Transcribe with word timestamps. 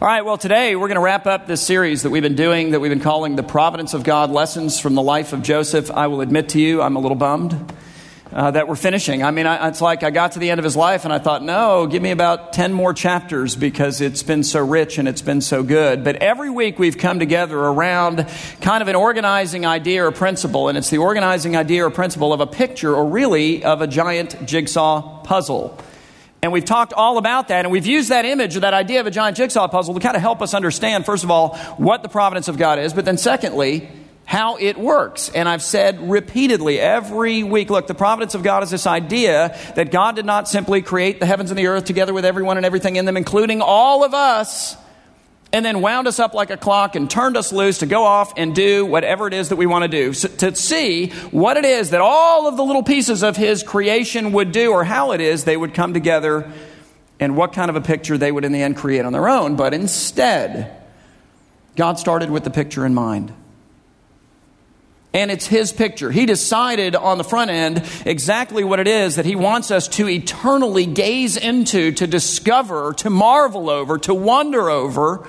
All 0.00 0.06
right, 0.06 0.24
well, 0.24 0.38
today 0.38 0.76
we're 0.76 0.86
going 0.86 0.94
to 0.94 1.00
wrap 1.00 1.26
up 1.26 1.48
this 1.48 1.60
series 1.60 2.04
that 2.04 2.10
we've 2.10 2.22
been 2.22 2.36
doing 2.36 2.70
that 2.70 2.78
we've 2.78 2.88
been 2.88 3.00
calling 3.00 3.34
The 3.34 3.42
Providence 3.42 3.94
of 3.94 4.04
God 4.04 4.30
Lessons 4.30 4.78
from 4.78 4.94
the 4.94 5.02
Life 5.02 5.32
of 5.32 5.42
Joseph. 5.42 5.90
I 5.90 6.06
will 6.06 6.20
admit 6.20 6.50
to 6.50 6.60
you, 6.60 6.80
I'm 6.80 6.94
a 6.94 7.00
little 7.00 7.16
bummed 7.16 7.74
uh, 8.32 8.52
that 8.52 8.68
we're 8.68 8.76
finishing. 8.76 9.24
I 9.24 9.32
mean, 9.32 9.48
I, 9.48 9.66
it's 9.66 9.80
like 9.80 10.04
I 10.04 10.10
got 10.10 10.32
to 10.32 10.38
the 10.38 10.50
end 10.50 10.60
of 10.60 10.64
his 10.64 10.76
life 10.76 11.04
and 11.04 11.12
I 11.12 11.18
thought, 11.18 11.42
no, 11.42 11.88
give 11.88 12.00
me 12.00 12.12
about 12.12 12.52
10 12.52 12.72
more 12.72 12.94
chapters 12.94 13.56
because 13.56 14.00
it's 14.00 14.22
been 14.22 14.44
so 14.44 14.64
rich 14.64 14.98
and 14.98 15.08
it's 15.08 15.20
been 15.20 15.40
so 15.40 15.64
good. 15.64 16.04
But 16.04 16.14
every 16.22 16.48
week 16.48 16.78
we've 16.78 16.96
come 16.96 17.18
together 17.18 17.58
around 17.58 18.24
kind 18.60 18.82
of 18.82 18.86
an 18.86 18.94
organizing 18.94 19.66
idea 19.66 20.04
or 20.04 20.12
principle, 20.12 20.68
and 20.68 20.78
it's 20.78 20.90
the 20.90 20.98
organizing 20.98 21.56
idea 21.56 21.84
or 21.84 21.90
principle 21.90 22.32
of 22.32 22.38
a 22.38 22.46
picture 22.46 22.94
or 22.94 23.04
really 23.04 23.64
of 23.64 23.82
a 23.82 23.88
giant 23.88 24.46
jigsaw 24.46 25.24
puzzle. 25.24 25.76
And 26.42 26.52
we've 26.52 26.64
talked 26.64 26.92
all 26.92 27.18
about 27.18 27.48
that, 27.48 27.64
and 27.64 27.72
we've 27.72 27.86
used 27.86 28.10
that 28.10 28.24
image 28.24 28.56
or 28.56 28.60
that 28.60 28.74
idea 28.74 29.00
of 29.00 29.06
a 29.06 29.10
giant 29.10 29.36
jigsaw 29.36 29.66
puzzle 29.66 29.94
to 29.94 30.00
kind 30.00 30.14
of 30.14 30.22
help 30.22 30.40
us 30.40 30.54
understand, 30.54 31.04
first 31.04 31.24
of 31.24 31.30
all, 31.30 31.56
what 31.78 32.02
the 32.02 32.08
providence 32.08 32.46
of 32.46 32.56
God 32.56 32.78
is, 32.78 32.92
but 32.92 33.04
then 33.04 33.18
secondly, 33.18 33.88
how 34.24 34.56
it 34.56 34.76
works. 34.76 35.30
And 35.30 35.48
I've 35.48 35.62
said 35.62 36.10
repeatedly 36.10 36.78
every 36.78 37.42
week 37.42 37.70
look, 37.70 37.86
the 37.86 37.94
providence 37.94 38.34
of 38.34 38.42
God 38.42 38.62
is 38.62 38.70
this 38.70 38.86
idea 38.86 39.58
that 39.74 39.90
God 39.90 40.16
did 40.16 40.26
not 40.26 40.46
simply 40.46 40.82
create 40.82 41.18
the 41.18 41.24
heavens 41.24 41.50
and 41.50 41.58
the 41.58 41.68
earth 41.68 41.86
together 41.86 42.12
with 42.12 42.26
everyone 42.26 42.58
and 42.58 42.66
everything 42.66 42.96
in 42.96 43.06
them, 43.06 43.16
including 43.16 43.62
all 43.62 44.04
of 44.04 44.12
us 44.12 44.76
and 45.52 45.64
then 45.64 45.80
wound 45.80 46.06
us 46.06 46.18
up 46.18 46.34
like 46.34 46.50
a 46.50 46.56
clock 46.56 46.94
and 46.94 47.10
turned 47.10 47.36
us 47.36 47.52
loose 47.52 47.78
to 47.78 47.86
go 47.86 48.04
off 48.04 48.32
and 48.36 48.54
do 48.54 48.84
whatever 48.84 49.26
it 49.26 49.34
is 49.34 49.48
that 49.48 49.56
we 49.56 49.66
want 49.66 49.82
to 49.82 49.88
do. 49.88 50.12
So, 50.12 50.28
to 50.28 50.54
see 50.54 51.08
what 51.30 51.56
it 51.56 51.64
is 51.64 51.90
that 51.90 52.00
all 52.00 52.46
of 52.46 52.56
the 52.56 52.64
little 52.64 52.82
pieces 52.82 53.22
of 53.22 53.36
His 53.36 53.62
creation 53.62 54.32
would 54.32 54.52
do, 54.52 54.72
or 54.72 54.84
how 54.84 55.12
it 55.12 55.20
is 55.20 55.44
they 55.44 55.56
would 55.56 55.74
come 55.74 55.94
together, 55.94 56.50
and 57.18 57.36
what 57.36 57.52
kind 57.52 57.70
of 57.70 57.76
a 57.76 57.80
picture 57.80 58.18
they 58.18 58.30
would 58.30 58.44
in 58.44 58.52
the 58.52 58.62
end 58.62 58.76
create 58.76 59.04
on 59.04 59.12
their 59.12 59.28
own. 59.28 59.56
But 59.56 59.74
instead, 59.74 60.76
God 61.76 61.98
started 61.98 62.30
with 62.30 62.44
the 62.44 62.50
picture 62.50 62.84
in 62.84 62.94
mind 62.94 63.32
and 65.18 65.32
it's 65.32 65.48
his 65.48 65.72
picture. 65.72 66.12
He 66.12 66.26
decided 66.26 66.94
on 66.94 67.18
the 67.18 67.24
front 67.24 67.50
end 67.50 67.84
exactly 68.06 68.62
what 68.62 68.78
it 68.78 68.86
is 68.86 69.16
that 69.16 69.24
he 69.24 69.34
wants 69.34 69.72
us 69.72 69.88
to 69.88 70.08
eternally 70.08 70.86
gaze 70.86 71.36
into, 71.36 71.90
to 71.92 72.06
discover, 72.06 72.92
to 72.98 73.10
marvel 73.10 73.68
over, 73.68 73.98
to 73.98 74.14
wonder 74.14 74.70
over, 74.70 75.28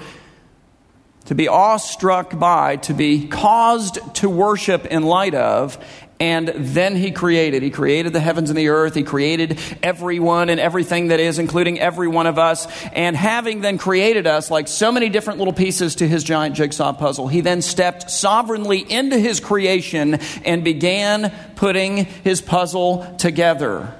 to 1.26 1.34
be 1.34 1.48
awestruck 1.48 2.38
by, 2.38 2.76
to 2.78 2.94
be 2.94 3.28
caused 3.28 3.98
to 4.18 4.30
worship 4.30 4.86
in 4.86 5.02
light 5.02 5.34
of, 5.34 5.84
and 6.20 6.50
then 6.50 6.98
he 6.98 7.12
created. 7.12 7.64
He 7.64 7.70
created 7.70 8.12
the 8.12 8.20
heavens 8.20 8.50
and 8.50 8.60
the 8.60 8.70
earth. 8.70 8.94
He 8.94 9.04
created 9.04 9.58
everyone 9.82 10.50
and 10.50 10.60
everything 10.60 11.08
that 11.08 11.22
is, 11.22 11.40
including 11.40 11.80
every 11.80 12.10
one 12.10 12.28
of 12.28 12.38
us. 12.38 12.68
And 12.92 13.16
having 13.16 13.62
then 13.62 13.78
created 13.78 14.28
us 14.28 14.52
like 14.52 14.68
so 14.68 14.92
many 14.92 15.08
different 15.08 15.40
little 15.40 15.54
pieces 15.54 15.96
to 15.96 16.08
his 16.08 16.26
giant 16.26 16.56
jigsaw 16.56 16.92
puzzle, 16.92 17.30
he 17.30 17.40
then 17.40 17.62
stepped 17.62 18.12
sovereignly 18.12 18.80
into 18.80 19.18
his 19.18 19.40
creation 19.40 20.16
and 20.44 20.64
began 20.64 21.34
putting 21.56 21.98
his 22.06 22.42
puzzle 22.42 23.16
together, 23.18 23.96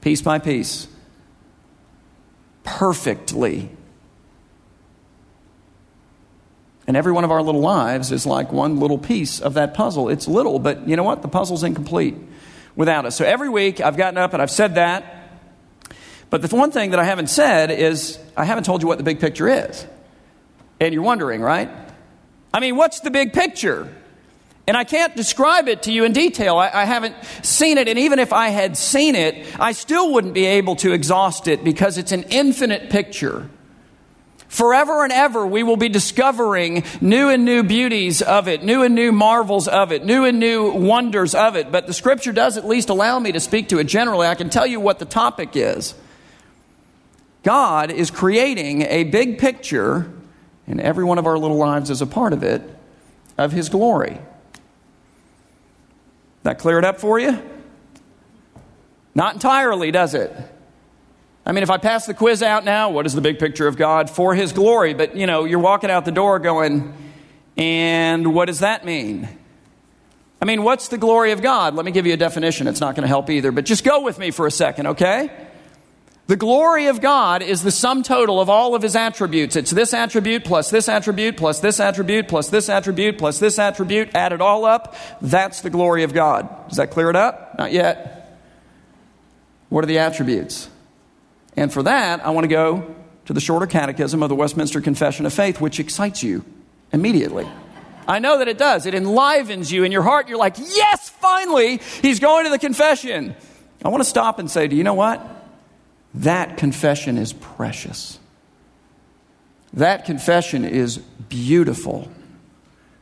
piece 0.00 0.22
by 0.22 0.38
piece, 0.38 0.86
perfectly 2.62 3.70
And 6.88 6.96
every 6.96 7.12
one 7.12 7.22
of 7.22 7.30
our 7.30 7.42
little 7.42 7.60
lives 7.60 8.12
is 8.12 8.24
like 8.24 8.50
one 8.50 8.80
little 8.80 8.96
piece 8.96 9.40
of 9.40 9.54
that 9.54 9.74
puzzle. 9.74 10.08
It's 10.08 10.26
little, 10.26 10.58
but 10.58 10.88
you 10.88 10.96
know 10.96 11.04
what? 11.04 11.20
The 11.20 11.28
puzzle's 11.28 11.62
incomplete 11.62 12.16
without 12.76 13.04
us. 13.04 13.14
So 13.14 13.26
every 13.26 13.50
week 13.50 13.82
I've 13.82 13.98
gotten 13.98 14.16
up 14.16 14.32
and 14.32 14.40
I've 14.40 14.50
said 14.50 14.76
that. 14.76 15.14
But 16.30 16.40
the 16.40 16.56
one 16.56 16.70
thing 16.70 16.92
that 16.92 16.98
I 16.98 17.04
haven't 17.04 17.26
said 17.28 17.70
is 17.70 18.18
I 18.34 18.44
haven't 18.44 18.64
told 18.64 18.80
you 18.80 18.88
what 18.88 18.96
the 18.96 19.04
big 19.04 19.20
picture 19.20 19.48
is. 19.48 19.86
And 20.80 20.94
you're 20.94 21.02
wondering, 21.02 21.42
right? 21.42 21.68
I 22.54 22.60
mean, 22.60 22.74
what's 22.76 23.00
the 23.00 23.10
big 23.10 23.34
picture? 23.34 23.94
And 24.66 24.74
I 24.74 24.84
can't 24.84 25.14
describe 25.14 25.68
it 25.68 25.82
to 25.82 25.92
you 25.92 26.04
in 26.04 26.14
detail. 26.14 26.56
I, 26.56 26.70
I, 26.72 26.84
haven't 26.86 27.16
seen 27.42 27.76
it. 27.76 27.88
And 27.88 27.98
even 27.98 28.18
if 28.18 28.32
I 28.32 28.48
had 28.48 28.78
seen 28.78 29.14
it, 29.14 29.46
I 29.60 29.72
still 29.72 30.12
wouldn't 30.12 30.32
be 30.32 30.46
able 30.46 30.76
to 30.76 30.92
exhaust 30.92 31.48
it 31.48 31.64
because 31.64 31.98
it's 31.98 32.12
an 32.12 32.24
infinite 32.24 32.88
picture. 32.88 33.50
Forever 34.58 35.04
and 35.04 35.12
ever, 35.12 35.46
we 35.46 35.62
will 35.62 35.76
be 35.76 35.88
discovering 35.88 36.82
new 37.00 37.28
and 37.28 37.44
new 37.44 37.62
beauties 37.62 38.22
of 38.22 38.48
it, 38.48 38.64
new 38.64 38.82
and 38.82 38.92
new 38.92 39.12
marvels 39.12 39.68
of 39.68 39.92
it, 39.92 40.04
new 40.04 40.24
and 40.24 40.40
new 40.40 40.72
wonders 40.72 41.32
of 41.32 41.54
it. 41.54 41.70
But 41.70 41.86
the 41.86 41.92
scripture 41.92 42.32
does 42.32 42.56
at 42.56 42.66
least 42.66 42.88
allow 42.88 43.20
me 43.20 43.30
to 43.30 43.38
speak 43.38 43.68
to 43.68 43.78
it 43.78 43.84
generally. 43.84 44.26
I 44.26 44.34
can 44.34 44.50
tell 44.50 44.66
you 44.66 44.80
what 44.80 44.98
the 44.98 45.04
topic 45.04 45.50
is. 45.54 45.94
God 47.44 47.92
is 47.92 48.10
creating 48.10 48.82
a 48.82 49.04
big 49.04 49.38
picture, 49.38 50.12
and 50.66 50.80
every 50.80 51.04
one 51.04 51.18
of 51.18 51.26
our 51.28 51.38
little 51.38 51.56
lives 51.56 51.88
is 51.88 52.02
a 52.02 52.06
part 52.06 52.32
of 52.32 52.42
it, 52.42 52.60
of 53.38 53.52
His 53.52 53.68
glory. 53.68 54.18
That 56.42 56.58
clear 56.58 56.80
it 56.80 56.84
up 56.84 56.98
for 56.98 57.20
you? 57.20 57.40
Not 59.14 59.34
entirely, 59.34 59.92
does 59.92 60.14
it? 60.14 60.34
I 61.48 61.52
mean, 61.52 61.62
if 61.62 61.70
I 61.70 61.78
pass 61.78 62.04
the 62.04 62.12
quiz 62.12 62.42
out 62.42 62.66
now, 62.66 62.90
what 62.90 63.06
is 63.06 63.14
the 63.14 63.22
big 63.22 63.38
picture 63.38 63.66
of 63.66 63.78
God 63.78 64.10
for 64.10 64.34
His 64.34 64.52
glory? 64.52 64.92
But, 64.92 65.16
you 65.16 65.26
know, 65.26 65.46
you're 65.46 65.58
walking 65.58 65.90
out 65.90 66.04
the 66.04 66.12
door 66.12 66.38
going, 66.38 66.92
and 67.56 68.34
what 68.34 68.44
does 68.44 68.58
that 68.58 68.84
mean? 68.84 69.26
I 70.42 70.44
mean, 70.44 70.62
what's 70.62 70.88
the 70.88 70.98
glory 70.98 71.32
of 71.32 71.40
God? 71.40 71.74
Let 71.74 71.86
me 71.86 71.90
give 71.90 72.06
you 72.06 72.12
a 72.12 72.18
definition. 72.18 72.66
It's 72.66 72.80
not 72.80 72.94
going 72.94 73.02
to 73.02 73.08
help 73.08 73.30
either, 73.30 73.50
but 73.50 73.64
just 73.64 73.82
go 73.82 74.02
with 74.02 74.18
me 74.18 74.30
for 74.30 74.46
a 74.46 74.50
second, 74.50 74.88
okay? 74.88 75.30
The 76.26 76.36
glory 76.36 76.88
of 76.88 77.00
God 77.00 77.42
is 77.42 77.62
the 77.62 77.70
sum 77.70 78.02
total 78.02 78.42
of 78.42 78.50
all 78.50 78.74
of 78.74 78.82
his 78.82 78.94
attributes. 78.94 79.56
It's 79.56 79.70
this 79.70 79.94
attribute 79.94 80.44
plus 80.44 80.68
this 80.68 80.86
attribute 80.86 81.38
plus 81.38 81.60
this 81.60 81.80
attribute 81.80 82.28
plus 82.28 82.50
this 82.50 82.68
attribute 82.68 83.16
plus 83.16 83.38
this 83.38 83.58
attribute. 83.58 84.14
Add 84.14 84.34
it 84.34 84.42
all 84.42 84.66
up. 84.66 84.94
That's 85.22 85.62
the 85.62 85.70
glory 85.70 86.02
of 86.02 86.12
God. 86.12 86.68
Does 86.68 86.76
that 86.76 86.90
clear 86.90 87.08
it 87.08 87.16
up? 87.16 87.56
Not 87.56 87.72
yet. 87.72 88.38
What 89.70 89.82
are 89.82 89.86
the 89.86 89.98
attributes? 89.98 90.68
And 91.58 91.72
for 91.72 91.82
that, 91.82 92.24
I 92.24 92.30
want 92.30 92.44
to 92.44 92.48
go 92.48 92.94
to 93.24 93.32
the 93.32 93.40
shorter 93.40 93.66
catechism 93.66 94.22
of 94.22 94.28
the 94.28 94.36
Westminster 94.36 94.80
Confession 94.80 95.26
of 95.26 95.32
Faith, 95.32 95.60
which 95.60 95.80
excites 95.80 96.22
you 96.22 96.44
immediately. 96.92 97.48
I 98.06 98.20
know 98.20 98.38
that 98.38 98.46
it 98.46 98.58
does. 98.58 98.86
It 98.86 98.94
enlivens 98.94 99.72
you 99.72 99.82
in 99.82 99.90
your 99.90 100.02
heart. 100.02 100.28
You're 100.28 100.38
like, 100.38 100.56
yes, 100.56 101.08
finally, 101.08 101.78
he's 102.00 102.20
going 102.20 102.44
to 102.44 102.50
the 102.50 102.60
confession. 102.60 103.34
I 103.84 103.88
want 103.88 104.04
to 104.04 104.08
stop 104.08 104.38
and 104.38 104.48
say, 104.48 104.68
do 104.68 104.76
you 104.76 104.84
know 104.84 104.94
what? 104.94 105.20
That 106.14 106.58
confession 106.58 107.18
is 107.18 107.32
precious. 107.32 108.20
That 109.74 110.04
confession 110.04 110.64
is 110.64 110.98
beautiful. 110.98 112.08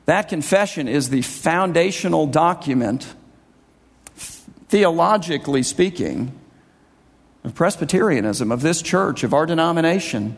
That 0.07 0.29
confession 0.29 0.89
is 0.89 1.11
the 1.11 1.23
foundational 1.23 2.27
document, 2.27 3.07
theologically 4.69 5.63
speaking, 5.63 6.33
of 7.47 7.55
Presbyterianism, 7.55 8.51
of 8.51 8.61
this 8.61 8.83
church, 8.83 9.23
of 9.23 9.33
our 9.33 9.47
denomination, 9.47 10.37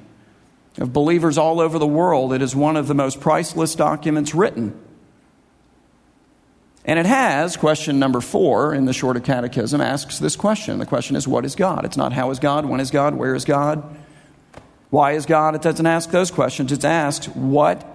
of 0.76 0.92
believers 0.92 1.38
all 1.38 1.58
over 1.58 1.78
the 1.78 1.86
world. 1.86 2.34
It 2.34 2.42
is 2.42 2.54
one 2.54 2.76
of 2.76 2.86
the 2.86 2.94
most 2.94 3.18
priceless 3.18 3.74
documents 3.74 4.34
written. 4.34 4.78
And 6.84 6.98
it 6.98 7.06
has, 7.06 7.56
question 7.56 7.98
number 7.98 8.20
four 8.20 8.74
in 8.74 8.84
the 8.84 8.92
Shorter 8.92 9.20
Catechism 9.20 9.80
asks 9.80 10.18
this 10.18 10.36
question. 10.36 10.78
The 10.78 10.86
question 10.86 11.16
is, 11.16 11.26
what 11.26 11.46
is 11.46 11.54
God? 11.54 11.86
It's 11.86 11.96
not 11.96 12.12
how 12.12 12.30
is 12.30 12.38
God, 12.38 12.66
when 12.66 12.78
is 12.78 12.90
God, 12.90 13.14
where 13.14 13.34
is 13.34 13.46
God, 13.46 13.82
why 14.90 15.12
is 15.12 15.24
God? 15.24 15.54
It 15.54 15.62
doesn't 15.62 15.86
ask 15.86 16.10
those 16.10 16.30
questions. 16.30 16.72
It's 16.72 16.84
asked, 16.84 17.34
what 17.34 17.86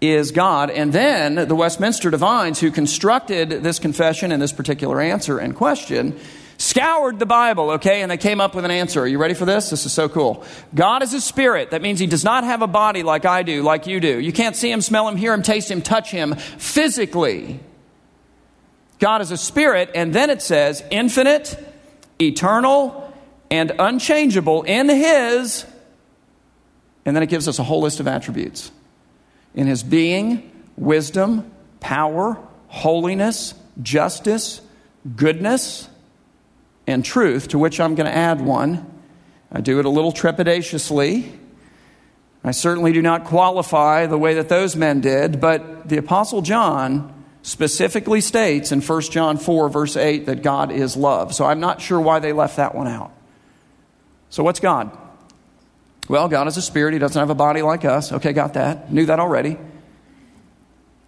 is 0.00 0.32
God? 0.32 0.70
And 0.70 0.92
then 0.92 1.34
the 1.34 1.54
Westminster 1.54 2.10
Divines, 2.10 2.58
who 2.58 2.72
constructed 2.72 3.50
this 3.50 3.78
confession 3.78 4.32
and 4.32 4.42
this 4.42 4.52
particular 4.52 5.00
answer 5.00 5.38
and 5.38 5.54
question, 5.54 6.18
scoured 6.58 7.18
the 7.18 7.26
Bible, 7.26 7.70
okay, 7.70 8.02
and 8.02 8.10
they 8.10 8.16
came 8.16 8.40
up 8.40 8.54
with 8.54 8.64
an 8.64 8.70
answer. 8.70 9.00
Are 9.00 9.06
you 9.06 9.18
ready 9.18 9.34
for 9.34 9.46
this? 9.46 9.70
This 9.70 9.86
is 9.86 9.92
so 9.92 10.08
cool. 10.08 10.44
God 10.74 11.02
is 11.02 11.14
a 11.14 11.20
spirit. 11.20 11.70
That 11.70 11.80
means 11.80 11.98
he 11.98 12.06
does 12.06 12.24
not 12.24 12.44
have 12.44 12.60
a 12.60 12.66
body 12.66 13.02
like 13.02 13.24
I 13.24 13.42
do, 13.42 13.62
like 13.62 13.86
you 13.86 14.00
do. 14.00 14.18
You 14.20 14.32
can't 14.32 14.54
see 14.56 14.70
him, 14.70 14.82
smell 14.82 15.08
him, 15.08 15.16
hear 15.16 15.32
him, 15.32 15.42
taste 15.42 15.70
him, 15.70 15.80
touch 15.80 16.10
him 16.10 16.34
physically. 16.34 17.60
God 18.98 19.22
is 19.22 19.30
a 19.30 19.36
spirit, 19.36 19.90
and 19.94 20.12
then 20.12 20.28
it 20.28 20.42
says 20.42 20.82
infinite, 20.90 21.56
eternal, 22.20 23.14
and 23.50 23.72
unchangeable 23.78 24.64
in 24.64 24.88
his, 24.88 25.64
and 27.04 27.16
then 27.16 27.22
it 27.22 27.28
gives 27.28 27.48
us 27.48 27.58
a 27.58 27.62
whole 27.62 27.80
list 27.80 28.00
of 28.00 28.08
attributes 28.08 28.70
in 29.54 29.66
his 29.66 29.82
being, 29.82 30.50
wisdom, 30.76 31.50
power, 31.80 32.36
holiness, 32.66 33.54
justice, 33.80 34.60
goodness, 35.16 35.88
and 36.88 37.04
truth, 37.04 37.48
to 37.48 37.58
which 37.58 37.78
I'm 37.78 37.94
going 37.94 38.06
to 38.06 38.16
add 38.16 38.40
one. 38.40 38.84
I 39.52 39.60
do 39.60 39.78
it 39.78 39.84
a 39.84 39.90
little 39.90 40.12
trepidatiously. 40.12 41.30
I 42.42 42.50
certainly 42.50 42.92
do 42.92 43.02
not 43.02 43.24
qualify 43.24 44.06
the 44.06 44.18
way 44.18 44.34
that 44.34 44.48
those 44.48 44.74
men 44.74 45.00
did, 45.00 45.40
but 45.40 45.88
the 45.88 45.98
Apostle 45.98 46.40
John 46.40 47.14
specifically 47.42 48.20
states 48.20 48.72
in 48.72 48.80
1 48.80 49.02
John 49.02 49.36
4, 49.36 49.68
verse 49.68 49.96
8, 49.96 50.26
that 50.26 50.42
God 50.42 50.72
is 50.72 50.96
love. 50.96 51.34
So 51.34 51.44
I'm 51.44 51.60
not 51.60 51.80
sure 51.80 52.00
why 52.00 52.20
they 52.20 52.32
left 52.32 52.56
that 52.56 52.74
one 52.74 52.88
out. 52.88 53.12
So, 54.30 54.42
what's 54.42 54.60
God? 54.60 54.96
Well, 56.08 56.28
God 56.28 56.48
is 56.48 56.56
a 56.56 56.62
spirit. 56.62 56.92
He 56.92 56.98
doesn't 56.98 57.18
have 57.18 57.30
a 57.30 57.34
body 57.34 57.62
like 57.62 57.84
us. 57.84 58.12
Okay, 58.12 58.32
got 58.32 58.54
that. 58.54 58.92
Knew 58.92 59.06
that 59.06 59.20
already. 59.20 59.58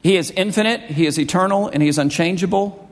He 0.02 0.16
is 0.16 0.30
infinite, 0.30 0.82
He 0.82 1.06
is 1.06 1.18
eternal, 1.18 1.68
and 1.68 1.82
He 1.82 1.88
is 1.88 1.98
unchangeable 1.98 2.89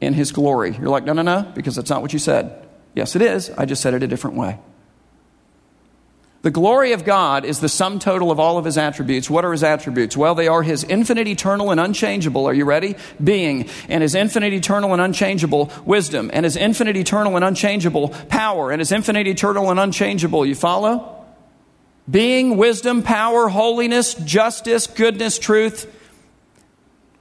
in 0.00 0.14
His 0.14 0.32
glory. 0.32 0.76
You're 0.76 0.88
like, 0.88 1.04
no, 1.04 1.12
no, 1.12 1.22
no, 1.22 1.50
because 1.54 1.76
that's 1.76 1.90
not 1.90 2.02
what 2.02 2.12
you 2.12 2.18
said. 2.18 2.66
Yes, 2.94 3.16
it 3.16 3.22
is. 3.22 3.50
I 3.50 3.66
just 3.66 3.82
said 3.82 3.94
it 3.94 4.02
a 4.02 4.06
different 4.06 4.36
way. 4.36 4.58
The 6.42 6.50
glory 6.50 6.92
of 6.92 7.04
God 7.04 7.44
is 7.44 7.60
the 7.60 7.68
sum 7.68 7.98
total 7.98 8.30
of 8.30 8.40
all 8.40 8.56
of 8.56 8.64
his 8.64 8.78
attributes. 8.78 9.28
What 9.28 9.44
are 9.44 9.52
his 9.52 9.62
attributes? 9.62 10.16
Well, 10.16 10.34
they 10.34 10.48
are 10.48 10.62
his 10.62 10.84
infinite, 10.84 11.28
eternal, 11.28 11.70
and 11.70 11.78
unchangeable. 11.78 12.46
Are 12.46 12.54
you 12.54 12.64
ready? 12.64 12.96
Being, 13.22 13.68
and 13.90 14.02
his 14.02 14.14
infinite, 14.14 14.54
eternal, 14.54 14.94
and 14.94 15.02
unchangeable 15.02 15.70
wisdom, 15.84 16.30
and 16.32 16.44
his 16.44 16.56
infinite, 16.56 16.96
eternal, 16.96 17.36
and 17.36 17.44
unchangeable 17.44 18.08
power, 18.30 18.70
and 18.70 18.80
his 18.80 18.90
infinite, 18.90 19.26
eternal, 19.26 19.70
and 19.70 19.78
unchangeable. 19.78 20.46
You 20.46 20.54
follow? 20.54 21.26
Being, 22.10 22.56
wisdom, 22.56 23.02
power, 23.02 23.48
holiness, 23.48 24.14
justice, 24.14 24.86
goodness, 24.86 25.38
truth. 25.38 25.94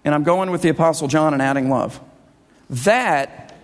And 0.05 0.15
I'm 0.15 0.23
going 0.23 0.49
with 0.49 0.61
the 0.61 0.69
Apostle 0.69 1.09
John 1.09 1.33
and 1.33 1.41
adding 1.41 1.69
love. 1.69 1.99
That 2.69 3.55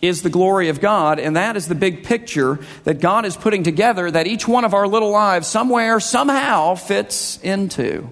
is 0.00 0.22
the 0.22 0.30
glory 0.30 0.68
of 0.68 0.80
God, 0.80 1.18
and 1.18 1.36
that 1.36 1.56
is 1.56 1.66
the 1.66 1.74
big 1.74 2.04
picture 2.04 2.60
that 2.84 3.00
God 3.00 3.24
is 3.26 3.36
putting 3.36 3.64
together 3.64 4.10
that 4.10 4.26
each 4.26 4.46
one 4.46 4.64
of 4.64 4.74
our 4.74 4.86
little 4.86 5.10
lives 5.10 5.48
somewhere, 5.48 5.98
somehow 5.98 6.76
fits 6.76 7.38
into. 7.38 8.08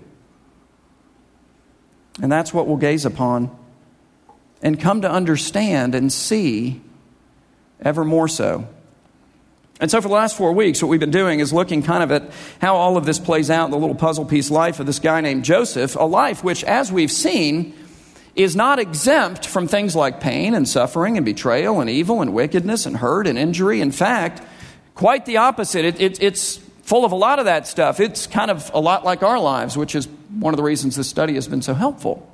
And 2.20 2.32
that's 2.32 2.52
what 2.52 2.66
we'll 2.66 2.76
gaze 2.76 3.04
upon 3.04 3.56
and 4.62 4.80
come 4.80 5.02
to 5.02 5.10
understand 5.10 5.94
and 5.94 6.12
see 6.12 6.80
ever 7.80 8.04
more 8.04 8.26
so. 8.26 8.66
And 9.78 9.90
so, 9.90 10.00
for 10.00 10.08
the 10.08 10.14
last 10.14 10.36
four 10.36 10.52
weeks, 10.52 10.82
what 10.82 10.88
we've 10.88 10.98
been 10.98 11.10
doing 11.10 11.40
is 11.40 11.52
looking 11.52 11.82
kind 11.82 12.02
of 12.02 12.10
at 12.10 12.30
how 12.62 12.76
all 12.76 12.96
of 12.96 13.04
this 13.04 13.18
plays 13.18 13.50
out 13.50 13.66
in 13.66 13.70
the 13.70 13.76
little 13.76 13.94
puzzle 13.94 14.24
piece 14.24 14.50
life 14.50 14.80
of 14.80 14.86
this 14.86 14.98
guy 14.98 15.20
named 15.20 15.44
Joseph, 15.44 15.96
a 15.96 16.04
life 16.04 16.42
which, 16.42 16.64
as 16.64 16.90
we've 16.90 17.12
seen, 17.12 17.74
is 18.36 18.54
not 18.54 18.78
exempt 18.78 19.46
from 19.46 19.66
things 19.66 19.96
like 19.96 20.20
pain 20.20 20.54
and 20.54 20.68
suffering 20.68 21.16
and 21.16 21.24
betrayal 21.24 21.80
and 21.80 21.88
evil 21.88 22.20
and 22.20 22.34
wickedness 22.34 22.84
and 22.84 22.98
hurt 22.98 23.26
and 23.26 23.38
injury. 23.38 23.80
In 23.80 23.90
fact, 23.90 24.42
quite 24.94 25.24
the 25.24 25.38
opposite. 25.38 25.86
It, 25.86 26.00
it, 26.00 26.22
it's 26.22 26.58
full 26.82 27.06
of 27.06 27.12
a 27.12 27.16
lot 27.16 27.38
of 27.38 27.46
that 27.46 27.66
stuff. 27.66 27.98
It's 27.98 28.26
kind 28.26 28.50
of 28.50 28.70
a 28.74 28.80
lot 28.80 29.04
like 29.04 29.22
our 29.22 29.40
lives, 29.40 29.76
which 29.76 29.94
is 29.94 30.06
one 30.38 30.52
of 30.52 30.58
the 30.58 30.62
reasons 30.62 30.96
this 30.96 31.08
study 31.08 31.34
has 31.34 31.48
been 31.48 31.62
so 31.62 31.72
helpful. 31.72 32.30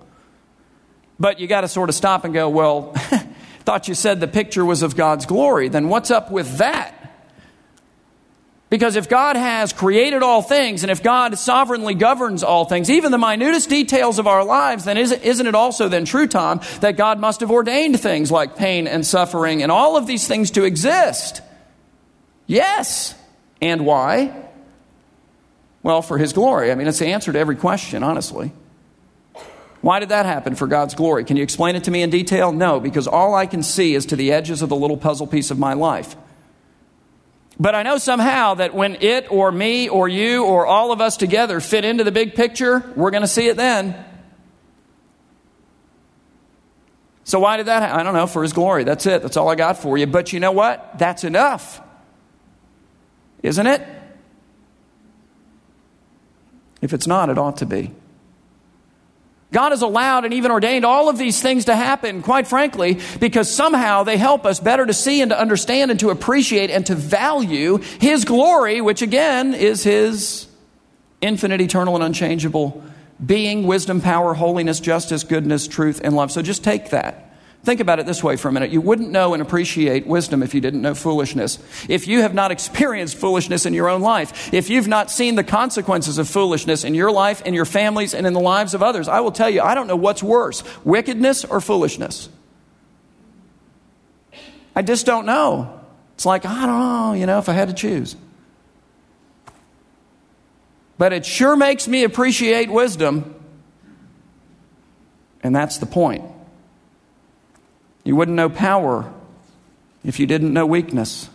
But 1.20 1.38
you 1.38 1.46
got 1.46 1.60
to 1.60 1.68
sort 1.68 1.88
of 1.88 1.94
stop 1.94 2.24
and 2.24 2.34
go, 2.34 2.48
well, 2.48 2.92
thought 3.64 3.86
you 3.86 3.94
said 3.94 4.20
the 4.20 4.26
picture 4.26 4.64
was 4.64 4.82
of 4.82 4.96
God's 4.96 5.24
glory. 5.24 5.68
Then 5.68 5.88
what's 5.88 6.10
up 6.10 6.32
with 6.32 6.58
that? 6.58 7.01
Because 8.72 8.96
if 8.96 9.06
God 9.06 9.36
has 9.36 9.74
created 9.74 10.22
all 10.22 10.40
things 10.40 10.82
and 10.82 10.90
if 10.90 11.02
God 11.02 11.36
sovereignly 11.36 11.92
governs 11.92 12.42
all 12.42 12.64
things, 12.64 12.88
even 12.88 13.12
the 13.12 13.18
minutest 13.18 13.68
details 13.68 14.18
of 14.18 14.26
our 14.26 14.42
lives, 14.42 14.86
then 14.86 14.96
isn't 14.96 15.46
it 15.46 15.54
also 15.54 15.90
then 15.90 16.06
true, 16.06 16.26
Tom, 16.26 16.62
that 16.80 16.96
God 16.96 17.20
must 17.20 17.40
have 17.40 17.50
ordained 17.50 18.00
things 18.00 18.30
like 18.30 18.56
pain 18.56 18.86
and 18.86 19.04
suffering 19.04 19.62
and 19.62 19.70
all 19.70 19.98
of 19.98 20.06
these 20.06 20.26
things 20.26 20.52
to 20.52 20.64
exist? 20.64 21.42
Yes. 22.46 23.14
And 23.60 23.84
why? 23.84 24.34
Well, 25.82 26.00
for 26.00 26.16
His 26.16 26.32
glory. 26.32 26.72
I 26.72 26.74
mean, 26.74 26.86
it's 26.86 26.98
the 26.98 27.08
answer 27.08 27.30
to 27.30 27.38
every 27.38 27.56
question, 27.56 28.02
honestly. 28.02 28.52
Why 29.82 30.00
did 30.00 30.08
that 30.08 30.24
happen 30.24 30.54
for 30.54 30.66
God's 30.66 30.94
glory? 30.94 31.26
Can 31.26 31.36
you 31.36 31.42
explain 31.42 31.76
it 31.76 31.84
to 31.84 31.90
me 31.90 32.00
in 32.00 32.08
detail? 32.08 32.52
No, 32.52 32.80
because 32.80 33.06
all 33.06 33.34
I 33.34 33.44
can 33.44 33.62
see 33.62 33.94
is 33.94 34.06
to 34.06 34.16
the 34.16 34.32
edges 34.32 34.62
of 34.62 34.70
the 34.70 34.76
little 34.76 34.96
puzzle 34.96 35.26
piece 35.26 35.50
of 35.50 35.58
my 35.58 35.74
life. 35.74 36.16
But 37.60 37.74
I 37.74 37.82
know 37.82 37.98
somehow 37.98 38.54
that 38.54 38.74
when 38.74 38.96
it 39.00 39.30
or 39.30 39.52
me 39.52 39.88
or 39.88 40.08
you 40.08 40.44
or 40.44 40.66
all 40.66 40.90
of 40.90 41.00
us 41.00 41.16
together 41.16 41.60
fit 41.60 41.84
into 41.84 42.02
the 42.02 42.12
big 42.12 42.34
picture, 42.34 42.92
we're 42.96 43.10
going 43.10 43.22
to 43.22 43.28
see 43.28 43.46
it 43.48 43.56
then. 43.56 44.04
So, 47.24 47.38
why 47.38 47.56
did 47.56 47.66
that 47.66 47.82
happen? 47.82 48.00
I 48.00 48.02
don't 48.02 48.14
know, 48.14 48.26
for 48.26 48.42
His 48.42 48.52
glory. 48.52 48.84
That's 48.84 49.06
it. 49.06 49.22
That's 49.22 49.36
all 49.36 49.48
I 49.48 49.54
got 49.54 49.78
for 49.78 49.96
you. 49.96 50.06
But 50.06 50.32
you 50.32 50.40
know 50.40 50.52
what? 50.52 50.98
That's 50.98 51.24
enough. 51.24 51.80
Isn't 53.42 53.66
it? 53.66 53.86
If 56.80 56.92
it's 56.92 57.06
not, 57.06 57.30
it 57.30 57.38
ought 57.38 57.58
to 57.58 57.66
be. 57.66 57.92
God 59.52 59.70
has 59.70 59.82
allowed 59.82 60.24
and 60.24 60.34
even 60.34 60.50
ordained 60.50 60.84
all 60.84 61.08
of 61.08 61.18
these 61.18 61.40
things 61.40 61.66
to 61.66 61.76
happen, 61.76 62.22
quite 62.22 62.48
frankly, 62.48 62.98
because 63.20 63.54
somehow 63.54 64.02
they 64.02 64.16
help 64.16 64.46
us 64.46 64.58
better 64.58 64.84
to 64.86 64.94
see 64.94 65.20
and 65.20 65.30
to 65.30 65.38
understand 65.38 65.90
and 65.90 66.00
to 66.00 66.10
appreciate 66.10 66.70
and 66.70 66.84
to 66.86 66.94
value 66.94 67.78
His 68.00 68.24
glory, 68.24 68.80
which 68.80 69.02
again 69.02 69.54
is 69.54 69.84
His 69.84 70.46
infinite, 71.20 71.60
eternal, 71.60 71.94
and 71.94 72.02
unchangeable 72.02 72.82
being, 73.24 73.66
wisdom, 73.66 74.00
power, 74.00 74.34
holiness, 74.34 74.80
justice, 74.80 75.22
goodness, 75.22 75.68
truth, 75.68 76.00
and 76.02 76.16
love. 76.16 76.32
So 76.32 76.42
just 76.42 76.64
take 76.64 76.90
that. 76.90 77.31
Think 77.64 77.78
about 77.78 78.00
it 78.00 78.06
this 78.06 78.24
way 78.24 78.34
for 78.36 78.48
a 78.48 78.52
minute. 78.52 78.72
You 78.72 78.80
wouldn't 78.80 79.10
know 79.10 79.34
and 79.34 79.42
appreciate 79.42 80.04
wisdom 80.04 80.42
if 80.42 80.52
you 80.52 80.60
didn't 80.60 80.82
know 80.82 80.96
foolishness. 80.96 81.60
If 81.88 82.08
you 82.08 82.22
have 82.22 82.34
not 82.34 82.50
experienced 82.50 83.16
foolishness 83.16 83.66
in 83.66 83.72
your 83.72 83.88
own 83.88 84.00
life, 84.00 84.52
if 84.52 84.68
you've 84.68 84.88
not 84.88 85.12
seen 85.12 85.36
the 85.36 85.44
consequences 85.44 86.18
of 86.18 86.28
foolishness 86.28 86.82
in 86.82 86.96
your 86.96 87.12
life, 87.12 87.40
in 87.42 87.54
your 87.54 87.64
families, 87.64 88.14
and 88.14 88.26
in 88.26 88.32
the 88.32 88.40
lives 88.40 88.74
of 88.74 88.82
others, 88.82 89.06
I 89.06 89.20
will 89.20 89.30
tell 89.30 89.48
you, 89.48 89.62
I 89.62 89.74
don't 89.74 89.86
know 89.86 89.96
what's 89.96 90.24
worse 90.24 90.64
wickedness 90.84 91.44
or 91.44 91.60
foolishness. 91.60 92.28
I 94.74 94.82
just 94.82 95.06
don't 95.06 95.26
know. 95.26 95.80
It's 96.14 96.26
like, 96.26 96.44
I 96.44 96.66
don't 96.66 96.78
know, 96.78 97.12
you 97.12 97.26
know, 97.26 97.38
if 97.38 97.48
I 97.48 97.52
had 97.52 97.68
to 97.68 97.74
choose. 97.74 98.16
But 100.98 101.12
it 101.12 101.24
sure 101.24 101.54
makes 101.54 101.86
me 101.86 102.02
appreciate 102.02 102.72
wisdom. 102.72 103.36
And 105.44 105.54
that's 105.54 105.78
the 105.78 105.86
point. 105.86 106.24
You 108.04 108.16
wouldn't 108.16 108.36
know 108.36 108.48
power 108.48 109.12
if 110.04 110.18
you 110.18 110.26
didn't 110.26 110.52
know 110.52 110.66
weakness. 110.66 111.28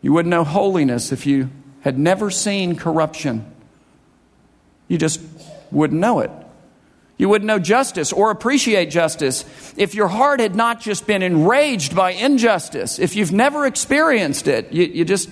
You 0.00 0.12
wouldn't 0.12 0.30
know 0.30 0.44
holiness 0.44 1.12
if 1.12 1.26
you 1.26 1.50
had 1.80 1.98
never 1.98 2.30
seen 2.30 2.76
corruption. 2.76 3.44
You 4.88 4.98
just 4.98 5.20
wouldn't 5.70 6.00
know 6.00 6.20
it. 6.20 6.30
You 7.18 7.28
wouldn't 7.28 7.46
know 7.46 7.58
justice 7.58 8.12
or 8.12 8.30
appreciate 8.30 8.86
justice 8.90 9.44
if 9.76 9.94
your 9.94 10.08
heart 10.08 10.40
had 10.40 10.56
not 10.56 10.80
just 10.80 11.06
been 11.06 11.22
enraged 11.22 11.94
by 11.94 12.10
injustice. 12.10 12.98
If 12.98 13.14
you've 13.14 13.32
never 13.32 13.64
experienced 13.64 14.48
it, 14.48 14.72
you, 14.72 14.84
you 14.84 15.04
just 15.04 15.30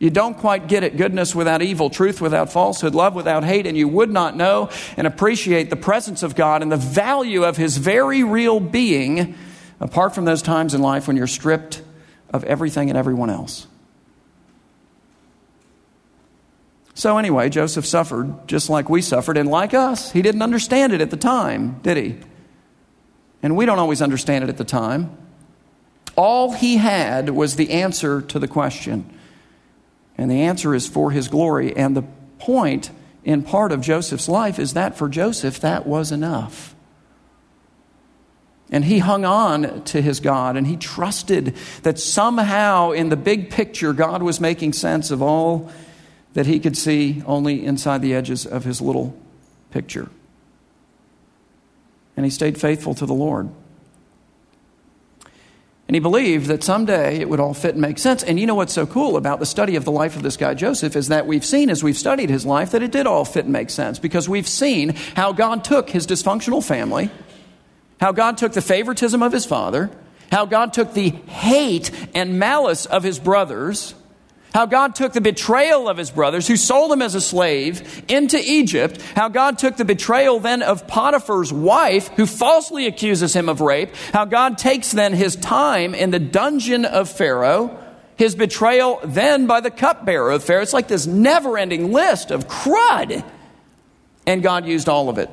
you 0.00 0.08
don't 0.08 0.38
quite 0.38 0.66
get 0.66 0.82
it 0.82 0.96
goodness 0.96 1.34
without 1.34 1.60
evil, 1.60 1.90
truth 1.90 2.22
without 2.22 2.50
falsehood, 2.50 2.94
love 2.94 3.14
without 3.14 3.44
hate, 3.44 3.66
and 3.66 3.76
you 3.76 3.86
would 3.86 4.10
not 4.10 4.34
know 4.34 4.70
and 4.96 5.06
appreciate 5.06 5.68
the 5.68 5.76
presence 5.76 6.22
of 6.22 6.34
God 6.34 6.62
and 6.62 6.72
the 6.72 6.78
value 6.78 7.44
of 7.44 7.58
His 7.58 7.76
very 7.76 8.24
real 8.24 8.60
being 8.60 9.34
apart 9.78 10.14
from 10.14 10.24
those 10.24 10.40
times 10.40 10.72
in 10.72 10.80
life 10.80 11.06
when 11.06 11.18
you're 11.18 11.26
stripped 11.26 11.82
of 12.30 12.44
everything 12.44 12.88
and 12.88 12.96
everyone 12.98 13.28
else. 13.28 13.66
So, 16.94 17.18
anyway, 17.18 17.50
Joseph 17.50 17.84
suffered 17.84 18.48
just 18.48 18.70
like 18.70 18.88
we 18.88 19.02
suffered, 19.02 19.36
and 19.36 19.50
like 19.50 19.74
us, 19.74 20.12
he 20.12 20.22
didn't 20.22 20.42
understand 20.42 20.94
it 20.94 21.02
at 21.02 21.10
the 21.10 21.16
time, 21.18 21.78
did 21.82 21.98
he? 21.98 22.16
And 23.42 23.54
we 23.54 23.66
don't 23.66 23.78
always 23.78 24.00
understand 24.00 24.44
it 24.44 24.50
at 24.50 24.56
the 24.56 24.64
time. 24.64 25.14
All 26.16 26.52
he 26.52 26.78
had 26.78 27.28
was 27.28 27.56
the 27.56 27.70
answer 27.70 28.22
to 28.22 28.38
the 28.38 28.48
question. 28.48 29.18
And 30.20 30.30
the 30.30 30.42
answer 30.42 30.74
is 30.74 30.86
for 30.86 31.10
his 31.10 31.28
glory. 31.28 31.74
And 31.74 31.96
the 31.96 32.04
point 32.38 32.90
in 33.24 33.42
part 33.42 33.72
of 33.72 33.80
Joseph's 33.80 34.28
life 34.28 34.58
is 34.58 34.74
that 34.74 34.98
for 34.98 35.08
Joseph, 35.08 35.60
that 35.60 35.86
was 35.86 36.12
enough. 36.12 36.74
And 38.70 38.84
he 38.84 38.98
hung 38.98 39.24
on 39.24 39.82
to 39.84 40.02
his 40.02 40.20
God 40.20 40.58
and 40.58 40.66
he 40.66 40.76
trusted 40.76 41.56
that 41.84 41.98
somehow 41.98 42.90
in 42.90 43.08
the 43.08 43.16
big 43.16 43.48
picture, 43.48 43.94
God 43.94 44.22
was 44.22 44.42
making 44.42 44.74
sense 44.74 45.10
of 45.10 45.22
all 45.22 45.70
that 46.34 46.44
he 46.44 46.60
could 46.60 46.76
see 46.76 47.22
only 47.24 47.64
inside 47.64 48.02
the 48.02 48.14
edges 48.14 48.44
of 48.44 48.64
his 48.64 48.82
little 48.82 49.18
picture. 49.70 50.10
And 52.14 52.26
he 52.26 52.30
stayed 52.30 52.60
faithful 52.60 52.94
to 52.96 53.06
the 53.06 53.14
Lord. 53.14 53.48
And 55.90 55.96
he 55.96 55.98
believed 56.00 56.46
that 56.46 56.62
someday 56.62 57.18
it 57.18 57.28
would 57.28 57.40
all 57.40 57.52
fit 57.52 57.72
and 57.72 57.80
make 57.82 57.98
sense. 57.98 58.22
And 58.22 58.38
you 58.38 58.46
know 58.46 58.54
what's 58.54 58.72
so 58.72 58.86
cool 58.86 59.16
about 59.16 59.40
the 59.40 59.44
study 59.44 59.74
of 59.74 59.84
the 59.84 59.90
life 59.90 60.14
of 60.14 60.22
this 60.22 60.36
guy 60.36 60.54
Joseph 60.54 60.94
is 60.94 61.08
that 61.08 61.26
we've 61.26 61.44
seen 61.44 61.68
as 61.68 61.82
we've 61.82 61.98
studied 61.98 62.30
his 62.30 62.46
life 62.46 62.70
that 62.70 62.82
it 62.84 62.92
did 62.92 63.08
all 63.08 63.24
fit 63.24 63.46
and 63.46 63.52
make 63.52 63.70
sense 63.70 63.98
because 63.98 64.28
we've 64.28 64.46
seen 64.46 64.90
how 65.16 65.32
God 65.32 65.64
took 65.64 65.90
his 65.90 66.06
dysfunctional 66.06 66.64
family, 66.64 67.10
how 67.98 68.12
God 68.12 68.38
took 68.38 68.52
the 68.52 68.62
favoritism 68.62 69.20
of 69.20 69.32
his 69.32 69.44
father, 69.44 69.90
how 70.30 70.46
God 70.46 70.72
took 70.72 70.94
the 70.94 71.08
hate 71.08 71.90
and 72.14 72.38
malice 72.38 72.86
of 72.86 73.02
his 73.02 73.18
brothers, 73.18 73.96
how 74.52 74.66
God 74.66 74.94
took 74.94 75.12
the 75.12 75.20
betrayal 75.20 75.88
of 75.88 75.96
his 75.96 76.10
brothers, 76.10 76.48
who 76.48 76.56
sold 76.56 76.92
him 76.92 77.02
as 77.02 77.14
a 77.14 77.20
slave, 77.20 78.04
into 78.08 78.38
Egypt. 78.38 79.00
How 79.14 79.28
God 79.28 79.58
took 79.58 79.76
the 79.76 79.84
betrayal 79.84 80.40
then 80.40 80.62
of 80.62 80.86
Potiphar's 80.86 81.52
wife, 81.52 82.08
who 82.08 82.26
falsely 82.26 82.86
accuses 82.86 83.34
him 83.34 83.48
of 83.48 83.60
rape. 83.60 83.94
How 84.12 84.24
God 84.24 84.58
takes 84.58 84.92
then 84.92 85.12
his 85.12 85.36
time 85.36 85.94
in 85.94 86.10
the 86.10 86.18
dungeon 86.18 86.84
of 86.84 87.08
Pharaoh, 87.08 87.76
his 88.16 88.34
betrayal 88.34 89.00
then 89.04 89.46
by 89.46 89.60
the 89.60 89.70
cupbearer 89.70 90.32
of 90.32 90.44
Pharaoh. 90.44 90.62
It's 90.62 90.72
like 90.72 90.88
this 90.88 91.06
never 91.06 91.56
ending 91.56 91.92
list 91.92 92.30
of 92.30 92.48
crud. 92.48 93.24
And 94.26 94.42
God 94.42 94.66
used 94.66 94.88
all 94.88 95.08
of 95.08 95.18
it. 95.18 95.30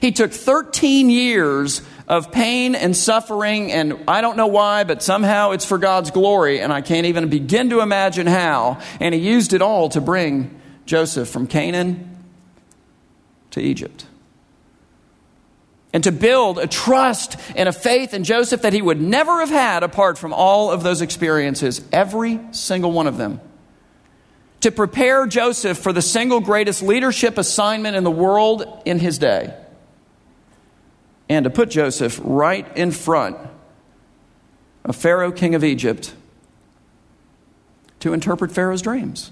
He 0.00 0.12
took 0.12 0.32
13 0.32 1.10
years 1.10 1.82
of 2.06 2.30
pain 2.30 2.74
and 2.74 2.96
suffering, 2.96 3.72
and 3.72 4.04
I 4.06 4.20
don't 4.20 4.36
know 4.36 4.46
why, 4.46 4.84
but 4.84 5.02
somehow 5.02 5.52
it's 5.52 5.64
for 5.64 5.78
God's 5.78 6.10
glory, 6.10 6.60
and 6.60 6.72
I 6.72 6.82
can't 6.82 7.06
even 7.06 7.28
begin 7.28 7.70
to 7.70 7.80
imagine 7.80 8.26
how. 8.26 8.80
And 9.00 9.14
he 9.14 9.20
used 9.20 9.54
it 9.54 9.62
all 9.62 9.88
to 9.90 10.00
bring 10.00 10.60
Joseph 10.84 11.28
from 11.28 11.46
Canaan 11.46 12.24
to 13.52 13.60
Egypt. 13.60 14.04
And 15.94 16.04
to 16.04 16.12
build 16.12 16.58
a 16.58 16.66
trust 16.66 17.36
and 17.56 17.68
a 17.68 17.72
faith 17.72 18.12
in 18.12 18.24
Joseph 18.24 18.62
that 18.62 18.72
he 18.72 18.82
would 18.82 19.00
never 19.00 19.38
have 19.40 19.48
had 19.48 19.82
apart 19.82 20.18
from 20.18 20.32
all 20.32 20.70
of 20.72 20.82
those 20.82 21.00
experiences, 21.00 21.80
every 21.92 22.40
single 22.50 22.90
one 22.90 23.06
of 23.06 23.16
them. 23.16 23.40
To 24.62 24.72
prepare 24.72 25.26
Joseph 25.26 25.78
for 25.78 25.92
the 25.92 26.02
single 26.02 26.40
greatest 26.40 26.82
leadership 26.82 27.38
assignment 27.38 27.96
in 27.96 28.02
the 28.02 28.10
world 28.10 28.82
in 28.84 28.98
his 28.98 29.18
day 29.18 29.54
and 31.28 31.44
to 31.44 31.50
put 31.50 31.70
Joseph 31.70 32.20
right 32.22 32.66
in 32.76 32.90
front 32.90 33.36
of 34.84 34.96
Pharaoh, 34.96 35.32
king 35.32 35.54
of 35.54 35.64
Egypt, 35.64 36.14
to 38.00 38.12
interpret 38.12 38.52
Pharaoh's 38.52 38.82
dreams. 38.82 39.30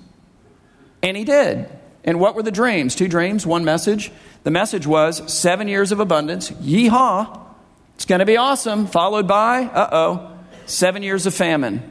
And 1.02 1.16
he 1.16 1.24
did. 1.24 1.68
And 2.04 2.18
what 2.18 2.34
were 2.34 2.42
the 2.42 2.50
dreams? 2.50 2.94
Two 2.94 3.08
dreams, 3.08 3.46
one 3.46 3.64
message. 3.64 4.10
The 4.44 4.50
message 4.50 4.86
was 4.86 5.32
seven 5.32 5.68
years 5.68 5.92
of 5.92 6.00
abundance, 6.00 6.50
yeehaw, 6.50 7.42
it's 8.02 8.04
going 8.08 8.18
to 8.18 8.26
be 8.26 8.36
awesome, 8.36 8.88
followed 8.88 9.28
by, 9.28 9.62
uh 9.62 9.88
oh, 9.92 10.38
seven 10.66 11.04
years 11.04 11.26
of 11.26 11.34
famine. 11.34 11.82